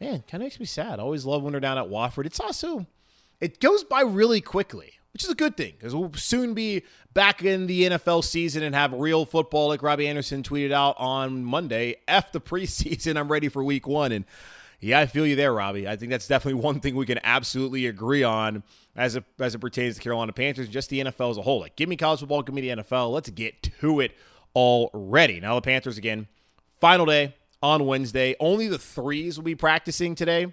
man, 0.00 0.24
kind 0.26 0.42
of 0.42 0.46
makes 0.46 0.58
me 0.58 0.64
sad. 0.64 0.98
I 0.98 1.02
always 1.02 1.26
love 1.26 1.42
when 1.42 1.52
they're 1.52 1.60
down 1.60 1.76
at 1.76 1.84
Wofford. 1.84 2.24
It's 2.24 2.40
also, 2.40 2.86
it 3.42 3.60
goes 3.60 3.84
by 3.84 4.00
really 4.00 4.40
quickly, 4.40 4.94
which 5.12 5.22
is 5.22 5.28
a 5.28 5.34
good 5.34 5.54
thing 5.54 5.74
because 5.78 5.94
we'll 5.94 6.14
soon 6.14 6.54
be 6.54 6.82
back 7.12 7.44
in 7.44 7.66
the 7.66 7.90
NFL 7.90 8.24
season 8.24 8.62
and 8.62 8.74
have 8.74 8.94
real 8.94 9.26
football, 9.26 9.68
like 9.68 9.82
Robbie 9.82 10.08
Anderson 10.08 10.42
tweeted 10.42 10.72
out 10.72 10.96
on 10.98 11.44
Monday. 11.44 11.96
F 12.08 12.32
the 12.32 12.40
preseason. 12.40 13.18
I'm 13.18 13.30
ready 13.30 13.50
for 13.50 13.62
week 13.62 13.86
one. 13.86 14.12
And 14.12 14.24
yeah, 14.80 14.98
I 14.98 15.04
feel 15.04 15.26
you 15.26 15.36
there, 15.36 15.52
Robbie. 15.52 15.86
I 15.86 15.96
think 15.96 16.10
that's 16.10 16.26
definitely 16.26 16.62
one 16.62 16.80
thing 16.80 16.96
we 16.96 17.04
can 17.04 17.20
absolutely 17.22 17.86
agree 17.86 18.22
on 18.22 18.62
as 18.96 19.16
it 19.16 19.24
as 19.38 19.54
it 19.54 19.58
pertains 19.58 19.96
to 19.96 20.00
Carolina 20.00 20.32
Panthers, 20.32 20.68
just 20.68 20.90
the 20.90 21.00
NFL 21.00 21.32
as 21.32 21.38
a 21.38 21.42
whole. 21.42 21.60
Like, 21.60 21.76
give 21.76 21.88
me 21.88 21.96
college 21.96 22.20
football, 22.20 22.42
give 22.42 22.54
me 22.54 22.62
the 22.62 22.82
NFL. 22.82 23.12
Let's 23.12 23.30
get 23.30 23.62
to 23.62 24.00
it 24.00 24.12
already. 24.54 25.40
Now 25.40 25.54
the 25.54 25.62
Panthers 25.62 25.98
again, 25.98 26.28
final 26.80 27.06
day 27.06 27.34
on 27.62 27.86
Wednesday. 27.86 28.36
Only 28.38 28.68
the 28.68 28.78
threes 28.78 29.36
will 29.36 29.44
be 29.44 29.54
practicing 29.54 30.14
today 30.14 30.52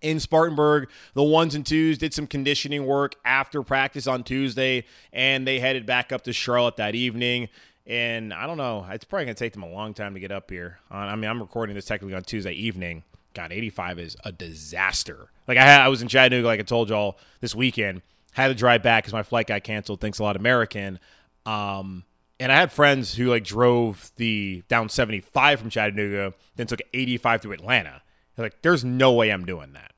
in 0.00 0.18
Spartanburg. 0.18 0.88
The 1.14 1.22
ones 1.22 1.54
and 1.54 1.64
twos 1.64 1.98
did 1.98 2.14
some 2.14 2.26
conditioning 2.26 2.86
work 2.86 3.14
after 3.24 3.62
practice 3.62 4.06
on 4.06 4.24
Tuesday, 4.24 4.84
and 5.12 5.46
they 5.46 5.60
headed 5.60 5.86
back 5.86 6.12
up 6.12 6.22
to 6.24 6.32
Charlotte 6.32 6.76
that 6.76 6.94
evening. 6.94 7.48
And 7.86 8.32
I 8.32 8.46
don't 8.46 8.58
know, 8.58 8.86
it's 8.90 9.04
probably 9.04 9.26
going 9.26 9.34
to 9.34 9.44
take 9.44 9.52
them 9.52 9.64
a 9.64 9.70
long 9.70 9.92
time 9.92 10.14
to 10.14 10.20
get 10.20 10.30
up 10.30 10.50
here. 10.50 10.78
I 10.90 11.16
mean, 11.16 11.28
I'm 11.28 11.40
recording 11.40 11.74
this 11.74 11.84
technically 11.84 12.14
on 12.14 12.22
Tuesday 12.22 12.52
evening. 12.52 13.02
God, 13.34 13.52
85 13.52 13.98
is 13.98 14.16
a 14.24 14.32
disaster. 14.32 15.30
Like 15.48 15.58
I, 15.58 15.84
I 15.84 15.88
was 15.88 16.02
in 16.02 16.08
Chattanooga, 16.08 16.46
like 16.46 16.60
I 16.60 16.64
told 16.64 16.90
y'all 16.90 17.18
this 17.40 17.54
weekend. 17.54 18.02
Had 18.32 18.48
to 18.48 18.54
drive 18.54 18.82
back 18.82 19.04
because 19.04 19.12
my 19.12 19.22
flight 19.22 19.46
got 19.46 19.62
canceled. 19.62 20.00
Thanks 20.00 20.18
a 20.18 20.22
lot, 20.22 20.36
American. 20.36 20.98
Um, 21.44 22.04
and 22.40 22.50
I 22.50 22.56
had 22.56 22.72
friends 22.72 23.14
who 23.14 23.26
like 23.26 23.44
drove 23.44 24.10
the 24.16 24.62
down 24.68 24.88
75 24.88 25.60
from 25.60 25.70
Chattanooga, 25.70 26.34
then 26.56 26.66
took 26.66 26.80
85 26.94 27.42
through 27.42 27.52
Atlanta. 27.52 28.02
Like, 28.38 28.62
there's 28.62 28.84
no 28.84 29.12
way 29.12 29.30
I'm 29.30 29.44
doing 29.44 29.74
that. 29.74 29.92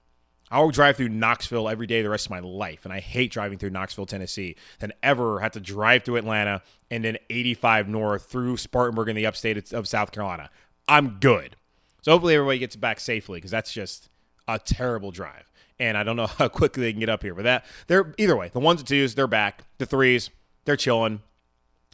I'll 0.50 0.70
drive 0.70 0.96
through 0.96 1.08
Knoxville 1.08 1.68
every 1.68 1.86
day 1.86 2.02
the 2.02 2.10
rest 2.10 2.26
of 2.26 2.30
my 2.30 2.40
life, 2.40 2.84
and 2.84 2.92
I 2.92 3.00
hate 3.00 3.32
driving 3.32 3.58
through 3.58 3.70
Knoxville, 3.70 4.06
Tennessee, 4.06 4.56
than 4.78 4.92
ever 5.02 5.40
have 5.40 5.52
to 5.52 5.60
drive 5.60 6.04
through 6.04 6.16
Atlanta 6.16 6.62
and 6.90 7.04
then 7.04 7.16
85 7.30 7.88
north 7.88 8.26
through 8.26 8.56
Spartanburg 8.58 9.08
in 9.08 9.16
the 9.16 9.26
upstate 9.26 9.72
of 9.72 9.88
South 9.88 10.12
Carolina. 10.12 10.50
I'm 10.86 11.18
good. 11.18 11.56
So 12.04 12.12
hopefully 12.12 12.34
everybody 12.34 12.58
gets 12.58 12.76
back 12.76 13.00
safely 13.00 13.38
because 13.38 13.50
that's 13.50 13.72
just 13.72 14.10
a 14.46 14.58
terrible 14.58 15.10
drive. 15.10 15.50
And 15.80 15.96
I 15.96 16.02
don't 16.02 16.16
know 16.16 16.26
how 16.38 16.48
quickly 16.48 16.82
they 16.82 16.92
can 16.92 17.00
get 17.00 17.08
up 17.08 17.22
here. 17.22 17.34
But 17.34 17.44
that 17.44 17.64
they're 17.86 18.14
either 18.18 18.36
way. 18.36 18.50
The 18.52 18.60
ones 18.60 18.82
and 18.82 18.86
twos, 18.86 19.14
they're 19.14 19.26
back. 19.26 19.64
The 19.78 19.86
threes, 19.86 20.28
they're 20.66 20.76
chilling. 20.76 21.22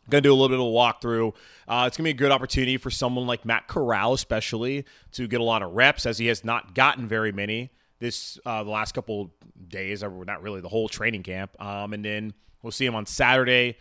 Going 0.08 0.24
to 0.24 0.28
do 0.28 0.32
a 0.32 0.34
little 0.34 0.48
bit 0.48 0.58
of 0.58 0.66
a 0.66 0.68
walkthrough. 0.68 1.32
Uh, 1.68 1.84
it's 1.86 1.96
going 1.96 2.02
to 2.02 2.02
be 2.02 2.10
a 2.10 2.14
good 2.14 2.32
opportunity 2.32 2.76
for 2.76 2.90
someone 2.90 3.28
like 3.28 3.44
Matt 3.44 3.68
Corral, 3.68 4.12
especially, 4.12 4.84
to 5.12 5.28
get 5.28 5.40
a 5.40 5.44
lot 5.44 5.62
of 5.62 5.72
reps, 5.74 6.04
as 6.04 6.18
he 6.18 6.26
has 6.26 6.42
not 6.42 6.74
gotten 6.74 7.06
very 7.06 7.30
many 7.30 7.70
this 8.00 8.36
uh, 8.44 8.64
the 8.64 8.70
last 8.70 8.92
couple 8.92 9.32
days, 9.68 10.02
or 10.02 10.24
not 10.24 10.42
really 10.42 10.60
the 10.60 10.68
whole 10.68 10.88
training 10.88 11.22
camp. 11.22 11.54
Um, 11.62 11.92
and 11.92 12.04
then 12.04 12.34
we'll 12.62 12.72
see 12.72 12.86
him 12.86 12.96
on 12.96 13.06
Saturday 13.06 13.76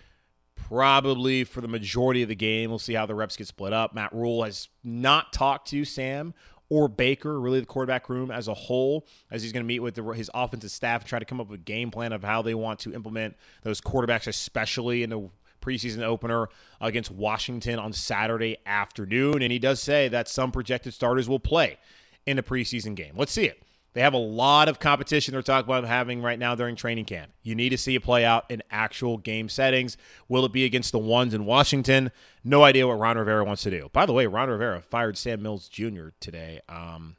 probably 0.69 1.43
for 1.43 1.61
the 1.61 1.67
majority 1.67 2.21
of 2.21 2.29
the 2.29 2.35
game. 2.35 2.69
We'll 2.69 2.79
see 2.79 2.93
how 2.93 3.05
the 3.05 3.15
reps 3.15 3.35
get 3.35 3.47
split 3.47 3.73
up. 3.73 3.95
Matt 3.95 4.13
Rhule 4.13 4.43
has 4.43 4.69
not 4.83 5.33
talked 5.33 5.67
to 5.69 5.83
Sam 5.83 6.33
or 6.69 6.87
Baker, 6.87 7.39
really 7.39 7.59
the 7.59 7.65
quarterback 7.65 8.07
room 8.07 8.29
as 8.29 8.47
a 8.47 8.53
whole, 8.53 9.07
as 9.31 9.41
he's 9.41 9.51
going 9.51 9.63
to 9.63 9.67
meet 9.67 9.79
with 9.79 9.95
the, 9.95 10.03
his 10.09 10.29
offensive 10.35 10.69
staff 10.69 11.01
and 11.01 11.09
try 11.09 11.17
to 11.17 11.25
come 11.25 11.41
up 11.41 11.49
with 11.49 11.59
a 11.59 11.63
game 11.63 11.89
plan 11.89 12.13
of 12.13 12.23
how 12.23 12.43
they 12.43 12.53
want 12.53 12.77
to 12.79 12.93
implement 12.93 13.35
those 13.63 13.81
quarterbacks, 13.81 14.27
especially 14.27 15.01
in 15.01 15.09
the 15.09 15.29
preseason 15.59 16.03
opener 16.03 16.47
against 16.79 17.09
Washington 17.09 17.79
on 17.79 17.91
Saturday 17.91 18.57
afternoon. 18.67 19.41
And 19.41 19.51
he 19.51 19.57
does 19.57 19.81
say 19.81 20.07
that 20.09 20.27
some 20.27 20.51
projected 20.51 20.93
starters 20.93 21.27
will 21.27 21.39
play 21.39 21.79
in 22.27 22.37
the 22.37 22.43
preseason 22.43 22.93
game. 22.93 23.13
Let's 23.15 23.31
see 23.31 23.45
it. 23.45 23.63
They 23.99 24.03
have 24.03 24.13
a 24.13 24.17
lot 24.17 24.69
of 24.69 24.79
competition 24.79 25.33
they're 25.33 25.41
talking 25.41 25.69
about 25.69 25.83
having 25.83 26.21
right 26.21 26.39
now 26.39 26.55
during 26.55 26.77
training 26.77 27.03
camp. 27.03 27.33
You 27.43 27.53
need 27.53 27.71
to 27.71 27.77
see 27.77 27.95
it 27.95 28.01
play 28.01 28.23
out 28.23 28.45
in 28.47 28.63
actual 28.71 29.17
game 29.17 29.49
settings. 29.49 29.97
Will 30.29 30.45
it 30.45 30.53
be 30.53 30.63
against 30.63 30.93
the 30.93 30.99
ones 30.99 31.33
in 31.33 31.43
Washington? 31.43 32.09
No 32.41 32.63
idea 32.63 32.87
what 32.87 32.97
Ron 32.97 33.17
Rivera 33.17 33.43
wants 33.43 33.63
to 33.63 33.69
do. 33.69 33.89
By 33.91 34.05
the 34.05 34.13
way, 34.13 34.25
Ron 34.25 34.47
Rivera 34.47 34.79
fired 34.79 35.17
Sam 35.17 35.41
Mills 35.41 35.67
Jr. 35.67 36.11
today. 36.21 36.61
Um, 36.69 37.17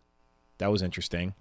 that 0.56 0.68
was 0.68 0.80
interesting. 0.80 1.34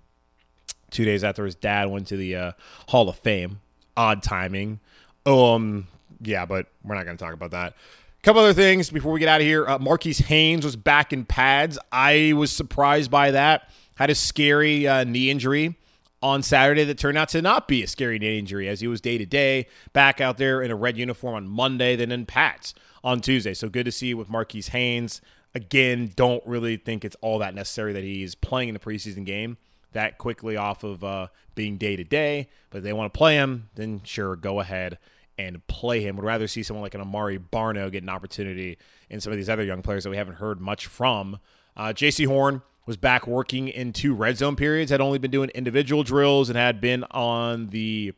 Two 0.91 1.06
days 1.06 1.23
after 1.23 1.45
his 1.45 1.56
dad 1.56 1.89
went 1.89 2.08
to 2.08 2.17
the 2.17 2.36
uh, 2.36 2.52
Hall 2.89 3.08
of 3.08 3.15
Fame. 3.15 3.62
Odd 3.95 4.21
timing. 4.21 4.82
Um, 5.25 5.88
yeah, 6.19 6.45
but 6.45 6.65
we're 6.84 6.95
not 6.95 7.06
going 7.06 7.15
to 7.15 7.23
talk 7.23 7.34
about 7.34 7.52
that. 7.52 7.75
couple 8.23 8.41
other 8.41 8.52
things 8.52 8.89
before 8.89 9.13
we 9.13 9.21
get 9.21 9.30
out 9.30 9.39
of 9.39 9.47
here. 9.47 9.65
Uh, 9.65 9.80
Marquis 9.80 10.15
Haynes 10.15 10.65
was 10.65 10.75
back 10.75 11.13
in 11.13 11.23
pads. 11.23 11.80
I 11.93 12.34
was 12.36 12.52
surprised 12.52 13.10
by 13.10 13.32
that. 13.32 13.69
Had 13.99 14.09
a 14.09 14.15
scary 14.15 14.88
uh, 14.88 15.03
knee 15.03 15.29
injury 15.29 15.75
on 16.23 16.41
Saturday 16.41 16.85
that 16.85 16.97
turned 16.97 17.17
out 17.17 17.27
to 17.29 17.41
not 17.41 17.67
be 17.67 17.83
a 17.83 17.88
scary 17.88 18.17
knee 18.17 18.39
injury 18.39 18.69
as 18.69 18.79
he 18.79 18.88
was 18.88 19.01
day 19.01 19.17
to 19.17 19.25
day 19.25 19.67
back 19.91 20.21
out 20.21 20.38
there 20.38 20.62
in 20.62 20.71
a 20.71 20.75
red 20.75 20.97
uniform 20.97 21.35
on 21.35 21.49
Monday, 21.49 21.97
then 21.97 22.09
in 22.09 22.25
Pats 22.25 22.73
on 23.03 23.19
Tuesday. 23.19 23.53
So 23.53 23.67
good 23.67 23.83
to 23.83 23.91
see 23.91 24.07
you 24.07 24.17
with 24.17 24.29
Marquis 24.29 24.63
Haynes. 24.71 25.19
Again, 25.53 26.13
don't 26.15 26.41
really 26.45 26.77
think 26.77 27.03
it's 27.03 27.17
all 27.19 27.39
that 27.39 27.53
necessary 27.53 27.91
that 27.91 28.05
he's 28.05 28.35
playing 28.35 28.69
in 28.69 28.73
the 28.73 28.79
preseason 28.79 29.25
game 29.25 29.57
that 29.91 30.17
quickly 30.17 30.55
off 30.55 30.85
of 30.85 31.03
uh, 31.03 31.27
being 31.55 31.77
day 31.77 31.97
to 31.97 32.05
day. 32.05 32.47
But 32.69 32.77
if 32.77 32.83
they 32.85 32.93
want 32.93 33.13
to 33.13 33.17
play 33.17 33.35
him, 33.35 33.67
then 33.75 33.99
sure, 34.05 34.38
go 34.38 34.62
ahead 34.62 34.97
and 35.38 35.67
play 35.67 35.99
him. 35.99 36.15
Would 36.15 36.23
rather 36.23 36.47
see 36.47 36.63
someone 36.63 36.83
like 36.83 36.95
an 36.95 37.03
Amaré 37.03 37.38
Barno 37.38 37.91
get 37.91 38.03
an 38.03 38.09
opportunity 38.09 38.77
in 39.09 39.19
some 39.19 39.33
of 39.33 39.38
these 39.38 39.49
other 39.49 39.63
young 39.63 39.81
players 39.81 40.05
that 40.05 40.09
we 40.09 40.15
haven't 40.15 40.35
heard 40.35 40.62
much 40.62 40.85
from. 40.85 41.39
Uh, 41.75 41.88
Jaycee 41.89 42.27
Horn 42.27 42.62
was 42.89 42.97
back 42.97 43.28
working 43.28 43.67
in 43.67 43.93
two 43.93 44.15
red 44.15 44.36
zone 44.36 44.56
periods, 44.56 44.89
had 44.89 44.99
only 44.99 45.19
been 45.19 45.30
doing 45.30 45.49
individual 45.49 46.02
drills 46.02 46.49
and 46.49 46.58
had 46.58 46.82
been 46.82 47.04
on 47.12 47.67
the 47.67 48.12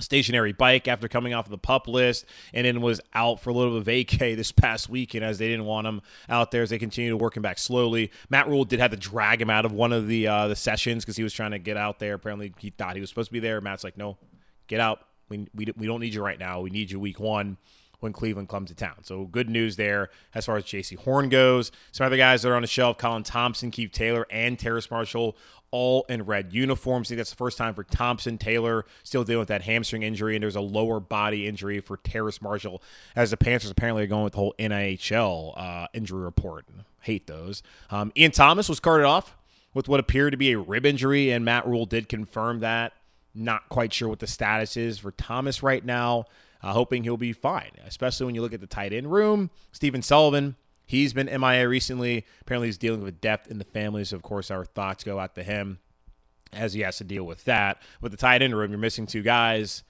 stationary 0.00 0.52
bike 0.52 0.88
after 0.88 1.06
coming 1.06 1.32
off 1.32 1.46
of 1.46 1.52
the 1.52 1.58
pup 1.58 1.86
list 1.86 2.26
and 2.52 2.66
then 2.66 2.80
was 2.80 3.00
out 3.14 3.38
for 3.38 3.50
a 3.50 3.52
little 3.52 3.80
bit 3.80 4.02
of 4.02 4.08
vacay 4.08 4.34
this 4.36 4.50
past 4.50 4.88
weekend 4.88 5.24
as 5.24 5.38
they 5.38 5.46
didn't 5.46 5.64
want 5.64 5.86
him 5.86 6.02
out 6.28 6.50
there 6.50 6.64
as 6.64 6.70
they 6.70 6.78
continue 6.78 7.08
to 7.08 7.16
work 7.16 7.36
him 7.36 7.42
back 7.44 7.56
slowly. 7.56 8.10
Matt 8.28 8.48
Rhule 8.48 8.64
did 8.64 8.80
have 8.80 8.90
to 8.90 8.96
drag 8.96 9.40
him 9.40 9.48
out 9.48 9.64
of 9.64 9.70
one 9.70 9.92
of 9.92 10.08
the 10.08 10.26
uh, 10.26 10.48
the 10.48 10.56
sessions 10.56 11.04
because 11.04 11.16
he 11.16 11.22
was 11.22 11.32
trying 11.32 11.52
to 11.52 11.60
get 11.60 11.76
out 11.76 12.00
there. 12.00 12.14
Apparently 12.14 12.52
he 12.58 12.70
thought 12.70 12.96
he 12.96 13.00
was 13.00 13.10
supposed 13.10 13.28
to 13.28 13.32
be 13.32 13.38
there. 13.38 13.60
Matt's 13.60 13.84
like, 13.84 13.96
no, 13.96 14.18
get 14.66 14.80
out. 14.80 15.06
We, 15.28 15.46
we, 15.54 15.68
we 15.76 15.86
don't 15.86 16.00
need 16.00 16.14
you 16.14 16.22
right 16.22 16.38
now. 16.38 16.62
We 16.62 16.70
need 16.70 16.90
you 16.90 16.98
week 16.98 17.20
one 17.20 17.58
when 18.00 18.12
Cleveland 18.12 18.48
comes 18.48 18.70
to 18.70 18.74
town. 18.74 19.02
So 19.02 19.24
good 19.24 19.48
news 19.48 19.76
there 19.76 20.10
as 20.34 20.46
far 20.46 20.56
as 20.56 20.64
Jaycee 20.64 20.98
Horn 20.98 21.28
goes. 21.28 21.72
Some 21.92 22.06
other 22.06 22.16
guys 22.16 22.42
that 22.42 22.50
are 22.50 22.56
on 22.56 22.62
the 22.62 22.68
shelf, 22.68 22.98
Colin 22.98 23.22
Thompson, 23.22 23.70
Keith 23.70 23.92
Taylor, 23.92 24.26
and 24.30 24.58
Terrace 24.58 24.90
Marshall, 24.90 25.36
all 25.74 26.06
in 26.08 26.22
red 26.22 26.52
uniforms. 26.52 27.08
I 27.08 27.10
think 27.10 27.18
that's 27.18 27.30
the 27.30 27.36
first 27.36 27.58
time 27.58 27.74
for 27.74 27.82
Thompson. 27.82 28.38
Taylor 28.38 28.84
still 29.02 29.24
dealing 29.24 29.40
with 29.40 29.48
that 29.48 29.62
hamstring 29.62 30.04
injury, 30.04 30.36
and 30.36 30.42
there's 30.44 30.54
a 30.54 30.60
lower 30.60 31.00
body 31.00 31.48
injury 31.48 31.80
for 31.80 31.96
Terrace 31.96 32.40
Marshall 32.40 32.80
as 33.16 33.32
the 33.32 33.36
Panthers 33.36 33.72
apparently 33.72 34.04
are 34.04 34.06
going 34.06 34.22
with 34.22 34.34
the 34.34 34.38
whole 34.38 34.54
NHL 34.56 35.54
uh, 35.56 35.88
injury 35.92 36.22
report. 36.22 36.64
Hate 37.00 37.26
those. 37.26 37.64
Um, 37.90 38.12
Ian 38.16 38.30
Thomas 38.30 38.68
was 38.68 38.78
carted 38.78 39.04
off 39.04 39.36
with 39.74 39.88
what 39.88 39.98
appeared 39.98 40.30
to 40.30 40.36
be 40.36 40.52
a 40.52 40.58
rib 40.58 40.86
injury, 40.86 41.32
and 41.32 41.44
Matt 41.44 41.66
Rhule 41.66 41.86
did 41.86 42.08
confirm 42.08 42.60
that. 42.60 42.92
Not 43.34 43.68
quite 43.68 43.92
sure 43.92 44.08
what 44.08 44.20
the 44.20 44.28
status 44.28 44.76
is 44.76 45.00
for 45.00 45.10
Thomas 45.10 45.60
right 45.60 45.84
now 45.84 46.26
uh, 46.64 46.72
hoping 46.72 47.04
he'll 47.04 47.18
be 47.18 47.34
fine, 47.34 47.70
especially 47.86 48.24
when 48.24 48.34
you 48.34 48.40
look 48.40 48.54
at 48.54 48.60
the 48.60 48.66
tight 48.66 48.94
end 48.94 49.12
room. 49.12 49.50
Stephen 49.70 50.00
Sullivan, 50.00 50.56
he's 50.86 51.12
been 51.12 51.26
MIA 51.26 51.68
recently. 51.68 52.24
Apparently, 52.40 52.68
he's 52.68 52.78
dealing 52.78 53.02
with 53.02 53.20
death 53.20 53.46
in 53.50 53.58
the 53.58 53.64
family. 53.64 54.02
So, 54.04 54.16
of 54.16 54.22
course, 54.22 54.50
our 54.50 54.64
thoughts 54.64 55.04
go 55.04 55.18
out 55.18 55.34
to 55.34 55.42
him 55.42 55.78
as 56.54 56.72
he 56.72 56.80
has 56.80 56.96
to 56.98 57.04
deal 57.04 57.24
with 57.24 57.44
that. 57.44 57.82
With 58.00 58.12
the 58.12 58.18
tight 58.18 58.40
end 58.40 58.56
room, 58.56 58.70
you're 58.70 58.78
missing 58.78 59.06
two 59.06 59.20
guys. 59.20 59.82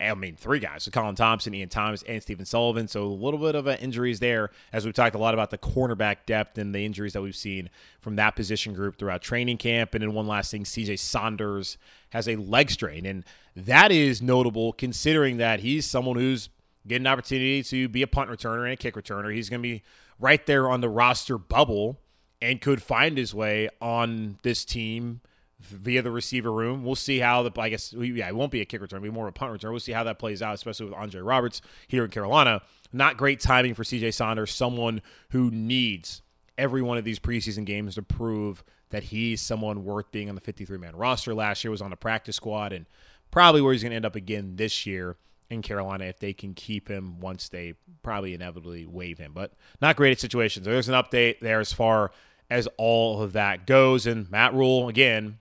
I 0.00 0.14
mean, 0.14 0.36
three 0.36 0.58
guys. 0.58 0.84
So 0.84 0.90
Colin 0.90 1.14
Thompson, 1.14 1.54
Ian 1.54 1.68
Thomas, 1.68 2.02
and 2.02 2.20
Stephen 2.20 2.46
Sullivan. 2.46 2.88
So 2.88 3.04
a 3.04 3.06
little 3.06 3.38
bit 3.38 3.54
of 3.54 3.68
uh, 3.68 3.76
injuries 3.78 4.18
there, 4.20 4.50
as 4.72 4.84
we've 4.84 4.94
talked 4.94 5.14
a 5.14 5.18
lot 5.18 5.34
about 5.34 5.50
the 5.50 5.58
cornerback 5.58 6.26
depth 6.26 6.58
and 6.58 6.74
the 6.74 6.84
injuries 6.84 7.12
that 7.12 7.22
we've 7.22 7.36
seen 7.36 7.70
from 8.00 8.16
that 8.16 8.34
position 8.34 8.74
group 8.74 8.98
throughout 8.98 9.22
training 9.22 9.58
camp. 9.58 9.94
And 9.94 10.02
then 10.02 10.12
one 10.12 10.26
last 10.26 10.50
thing, 10.50 10.64
CJ 10.64 10.98
Saunders 10.98 11.78
has 12.10 12.26
a 12.26 12.36
leg 12.36 12.70
strain. 12.70 13.06
And 13.06 13.24
that 13.56 13.92
is 13.92 14.20
notable 14.20 14.72
considering 14.72 15.36
that 15.38 15.60
he's 15.60 15.86
someone 15.86 16.16
who's 16.16 16.48
getting 16.86 17.06
an 17.06 17.12
opportunity 17.12 17.62
to 17.62 17.88
be 17.88 18.02
a 18.02 18.06
punt 18.06 18.30
returner 18.30 18.64
and 18.64 18.72
a 18.72 18.76
kick 18.76 18.94
returner. 18.94 19.34
He's 19.34 19.48
going 19.48 19.60
to 19.60 19.68
be 19.68 19.82
right 20.18 20.44
there 20.46 20.68
on 20.68 20.80
the 20.80 20.88
roster 20.88 21.38
bubble 21.38 22.00
and 22.42 22.60
could 22.60 22.82
find 22.82 23.16
his 23.16 23.34
way 23.34 23.68
on 23.80 24.38
this 24.42 24.64
team– 24.64 25.20
via 25.64 26.02
the 26.02 26.10
receiver 26.10 26.52
room. 26.52 26.84
We'll 26.84 26.94
see 26.94 27.18
how 27.18 27.42
the 27.42 27.60
I 27.60 27.68
guess 27.68 27.92
yeah, 27.92 28.28
it 28.28 28.36
won't 28.36 28.52
be 28.52 28.60
a 28.60 28.64
kick 28.64 28.80
return, 28.80 28.98
it'll 28.98 29.10
be 29.10 29.14
more 29.14 29.26
of 29.26 29.30
a 29.30 29.32
punt 29.32 29.52
return. 29.52 29.70
We'll 29.70 29.80
see 29.80 29.92
how 29.92 30.04
that 30.04 30.18
plays 30.18 30.42
out, 30.42 30.54
especially 30.54 30.86
with 30.86 30.94
Andre 30.94 31.20
Roberts 31.20 31.60
here 31.88 32.04
in 32.04 32.10
Carolina. 32.10 32.62
Not 32.92 33.16
great 33.16 33.40
timing 33.40 33.74
for 33.74 33.82
CJ 33.82 34.14
Saunders, 34.14 34.52
someone 34.52 35.02
who 35.30 35.50
needs 35.50 36.22
every 36.56 36.82
one 36.82 36.98
of 36.98 37.04
these 37.04 37.18
preseason 37.18 37.64
games 37.64 37.96
to 37.96 38.02
prove 38.02 38.62
that 38.90 39.04
he's 39.04 39.40
someone 39.40 39.84
worth 39.84 40.12
being 40.12 40.28
on 40.28 40.34
the 40.34 40.40
53 40.40 40.78
man 40.78 40.94
roster. 40.94 41.34
Last 41.34 41.64
year 41.64 41.70
was 41.70 41.82
on 41.82 41.90
the 41.90 41.96
practice 41.96 42.36
squad 42.36 42.72
and 42.72 42.86
probably 43.34 43.60
where 43.60 43.72
he's 43.72 43.82
going 43.82 43.90
to 43.90 43.96
end 43.96 44.06
up 44.06 44.14
again 44.14 44.54
this 44.54 44.86
year 44.86 45.16
in 45.50 45.60
Carolina 45.60 46.04
if 46.04 46.20
they 46.20 46.32
can 46.32 46.54
keep 46.54 46.86
him 46.86 47.18
once 47.18 47.48
they 47.48 47.74
probably 48.00 48.32
inevitably 48.32 48.86
waive 48.86 49.18
him. 49.18 49.32
But 49.34 49.54
not 49.82 49.96
great 49.96 50.12
at 50.12 50.20
situations. 50.20 50.66
There's 50.66 50.88
an 50.88 50.94
update 50.94 51.40
there 51.40 51.58
as 51.58 51.72
far 51.72 52.12
as 52.48 52.68
all 52.76 53.20
of 53.22 53.32
that 53.32 53.66
goes. 53.66 54.06
And 54.06 54.30
Matt 54.30 54.54
Rhule, 54.54 54.88
again, 54.88 55.38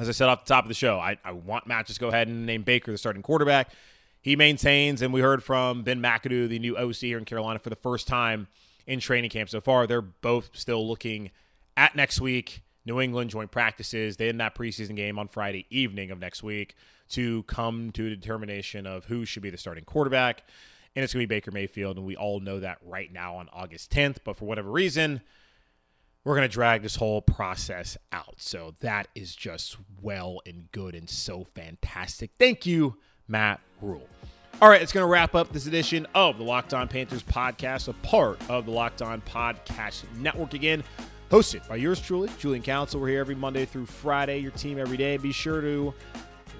as 0.00 0.08
I 0.08 0.12
said 0.12 0.28
off 0.28 0.44
the 0.44 0.48
top 0.52 0.64
of 0.64 0.68
the 0.68 0.74
show, 0.74 0.98
I, 0.98 1.16
I 1.24 1.30
want 1.30 1.68
Matt 1.68 1.86
just 1.86 2.00
go 2.00 2.08
ahead 2.08 2.26
and 2.26 2.44
name 2.44 2.64
Baker 2.64 2.90
the 2.90 2.98
starting 2.98 3.22
quarterback. 3.22 3.70
He 4.20 4.34
maintains, 4.34 5.00
and 5.00 5.14
we 5.14 5.20
heard 5.20 5.44
from 5.44 5.84
Ben 5.84 6.02
McAdoo, 6.02 6.48
the 6.48 6.58
new 6.58 6.76
OC 6.76 6.96
here 6.96 7.18
in 7.18 7.24
Carolina, 7.24 7.60
for 7.60 7.70
the 7.70 7.76
first 7.76 8.08
time 8.08 8.48
in 8.84 8.98
training 8.98 9.30
camp 9.30 9.48
so 9.48 9.60
far. 9.60 9.86
They're 9.86 10.02
both 10.02 10.50
still 10.54 10.88
looking 10.88 11.30
at 11.76 11.94
next 11.94 12.20
week. 12.20 12.64
New 12.86 13.00
England 13.00 13.30
joint 13.30 13.50
practices. 13.50 14.16
They 14.16 14.28
in 14.28 14.38
that 14.38 14.54
preseason 14.54 14.96
game 14.96 15.18
on 15.18 15.28
Friday 15.28 15.66
evening 15.70 16.10
of 16.10 16.18
next 16.18 16.42
week 16.42 16.76
to 17.10 17.42
come 17.44 17.90
to 17.92 18.06
a 18.06 18.10
determination 18.10 18.86
of 18.86 19.04
who 19.04 19.24
should 19.24 19.42
be 19.42 19.50
the 19.50 19.58
starting 19.58 19.84
quarterback. 19.84 20.44
And 20.94 21.04
it's 21.04 21.12
going 21.12 21.24
to 21.24 21.28
be 21.28 21.34
Baker 21.34 21.50
Mayfield, 21.50 21.98
and 21.98 22.06
we 22.06 22.16
all 22.16 22.40
know 22.40 22.60
that 22.60 22.78
right 22.82 23.12
now 23.12 23.36
on 23.36 23.50
August 23.52 23.90
10th. 23.90 24.18
But 24.24 24.36
for 24.36 24.46
whatever 24.46 24.70
reason, 24.70 25.20
we're 26.24 26.34
going 26.34 26.48
to 26.48 26.52
drag 26.52 26.82
this 26.82 26.96
whole 26.96 27.20
process 27.20 27.98
out. 28.12 28.36
So 28.38 28.74
that 28.80 29.08
is 29.14 29.36
just 29.36 29.76
well 30.00 30.40
and 30.46 30.70
good 30.72 30.94
and 30.94 31.08
so 31.10 31.44
fantastic. 31.44 32.30
Thank 32.38 32.64
you, 32.64 32.96
Matt 33.28 33.60
Rhule. 33.82 34.08
All 34.62 34.70
right, 34.70 34.80
it's 34.80 34.90
going 34.90 35.04
to 35.04 35.08
wrap 35.08 35.34
up 35.34 35.52
this 35.52 35.66
edition 35.66 36.06
of 36.14 36.38
the 36.38 36.44
Locked 36.44 36.72
On 36.72 36.88
Panthers 36.88 37.22
podcast, 37.22 37.88
a 37.88 37.92
part 37.92 38.40
of 38.48 38.64
the 38.64 38.70
Locked 38.70 39.02
On 39.02 39.20
Podcast 39.20 40.04
Network 40.16 40.54
again, 40.54 40.82
hosted 41.30 41.66
by 41.68 41.76
yours 41.76 42.00
truly, 42.00 42.30
Julian 42.38 42.62
Council. 42.62 43.00
We're 43.00 43.08
here 43.08 43.20
every 43.20 43.34
Monday 43.34 43.64
through 43.64 43.86
Friday, 43.86 44.38
your 44.38 44.52
team 44.52 44.78
every 44.78 44.96
day. 44.96 45.16
Be 45.16 45.32
sure 45.32 45.60
to 45.60 45.92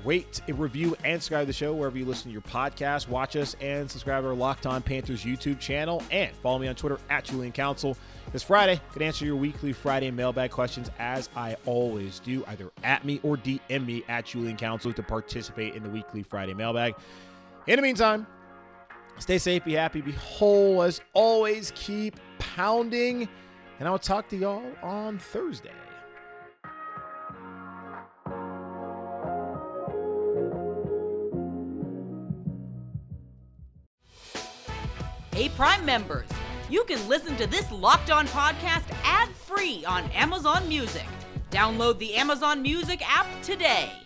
rate, 0.05 0.41
review, 0.49 0.97
and 1.05 1.21
subscribe 1.21 1.43
to 1.43 1.47
the 1.47 1.53
show 1.53 1.75
wherever 1.75 1.97
you 1.97 2.05
listen 2.05 2.31
to 2.31 2.33
your 2.33 2.43
podcast. 2.43 3.09
Watch 3.09 3.37
us 3.37 3.55
and 3.61 3.91
subscribe 3.91 4.23
to 4.23 4.29
our 4.29 4.35
Locked 4.35 4.67
On 4.67 4.83
Panthers 4.83 5.25
YouTube 5.25 5.59
channel 5.61 6.03
and 6.11 6.35
follow 6.37 6.59
me 6.59 6.69
on 6.69 6.75
Twitter 6.75 6.99
at 7.11 7.25
Julian 7.25 7.53
Council. 7.53 7.97
This 8.33 8.43
Friday, 8.43 8.81
can 8.93 9.03
answer 9.03 9.25
your 9.25 9.37
weekly 9.37 9.73
Friday 9.73 10.11
mailbag 10.11 10.51
questions 10.51 10.91
as 10.99 11.29
I 11.37 11.57
always 11.65 12.19
do, 12.21 12.45
either 12.49 12.71
at 12.83 13.05
me 13.05 13.21
or 13.23 13.37
DM 13.37 13.87
me 13.87 14.05
at 14.09 14.27
Julian 14.27 14.57
Council 14.57 14.93
to 14.93 15.03
participate 15.03 15.75
in 15.75 15.83
the 15.83 15.91
weekly 15.91 16.23
Friday 16.23 16.55
mailbag. 16.55 16.95
In 17.67 17.77
the 17.77 17.83
meantime, 17.83 18.27
stay 19.19 19.39
safe, 19.39 19.65
be 19.65 19.75
happy, 19.75 20.01
be 20.01 20.13
whole. 20.13 20.83
As 20.83 21.01
always, 21.15 21.73
keep 21.75 22.19
pounding, 22.39 23.29
and 23.79 23.89
I'll 23.89 23.99
talk 23.99 24.29
to 24.31 24.37
y'all 24.37 24.65
on 24.83 25.19
Thursday. 25.19 25.71
Hey, 35.33 35.51
Prime 35.51 35.85
members 35.85 36.29
you 36.69 36.83
can 36.85 37.09
listen 37.09 37.37
to 37.37 37.47
this 37.47 37.71
Locked 37.71 38.11
On 38.11 38.27
podcast 38.27 38.93
ad 39.05 39.29
free 39.29 39.85
on 39.85 40.05
Amazon 40.11 40.69
Music. 40.69 41.07
Download 41.51 41.97
the 41.99 42.15
Amazon 42.15 42.61
Music 42.61 43.01
app 43.09 43.27
today. 43.43 44.06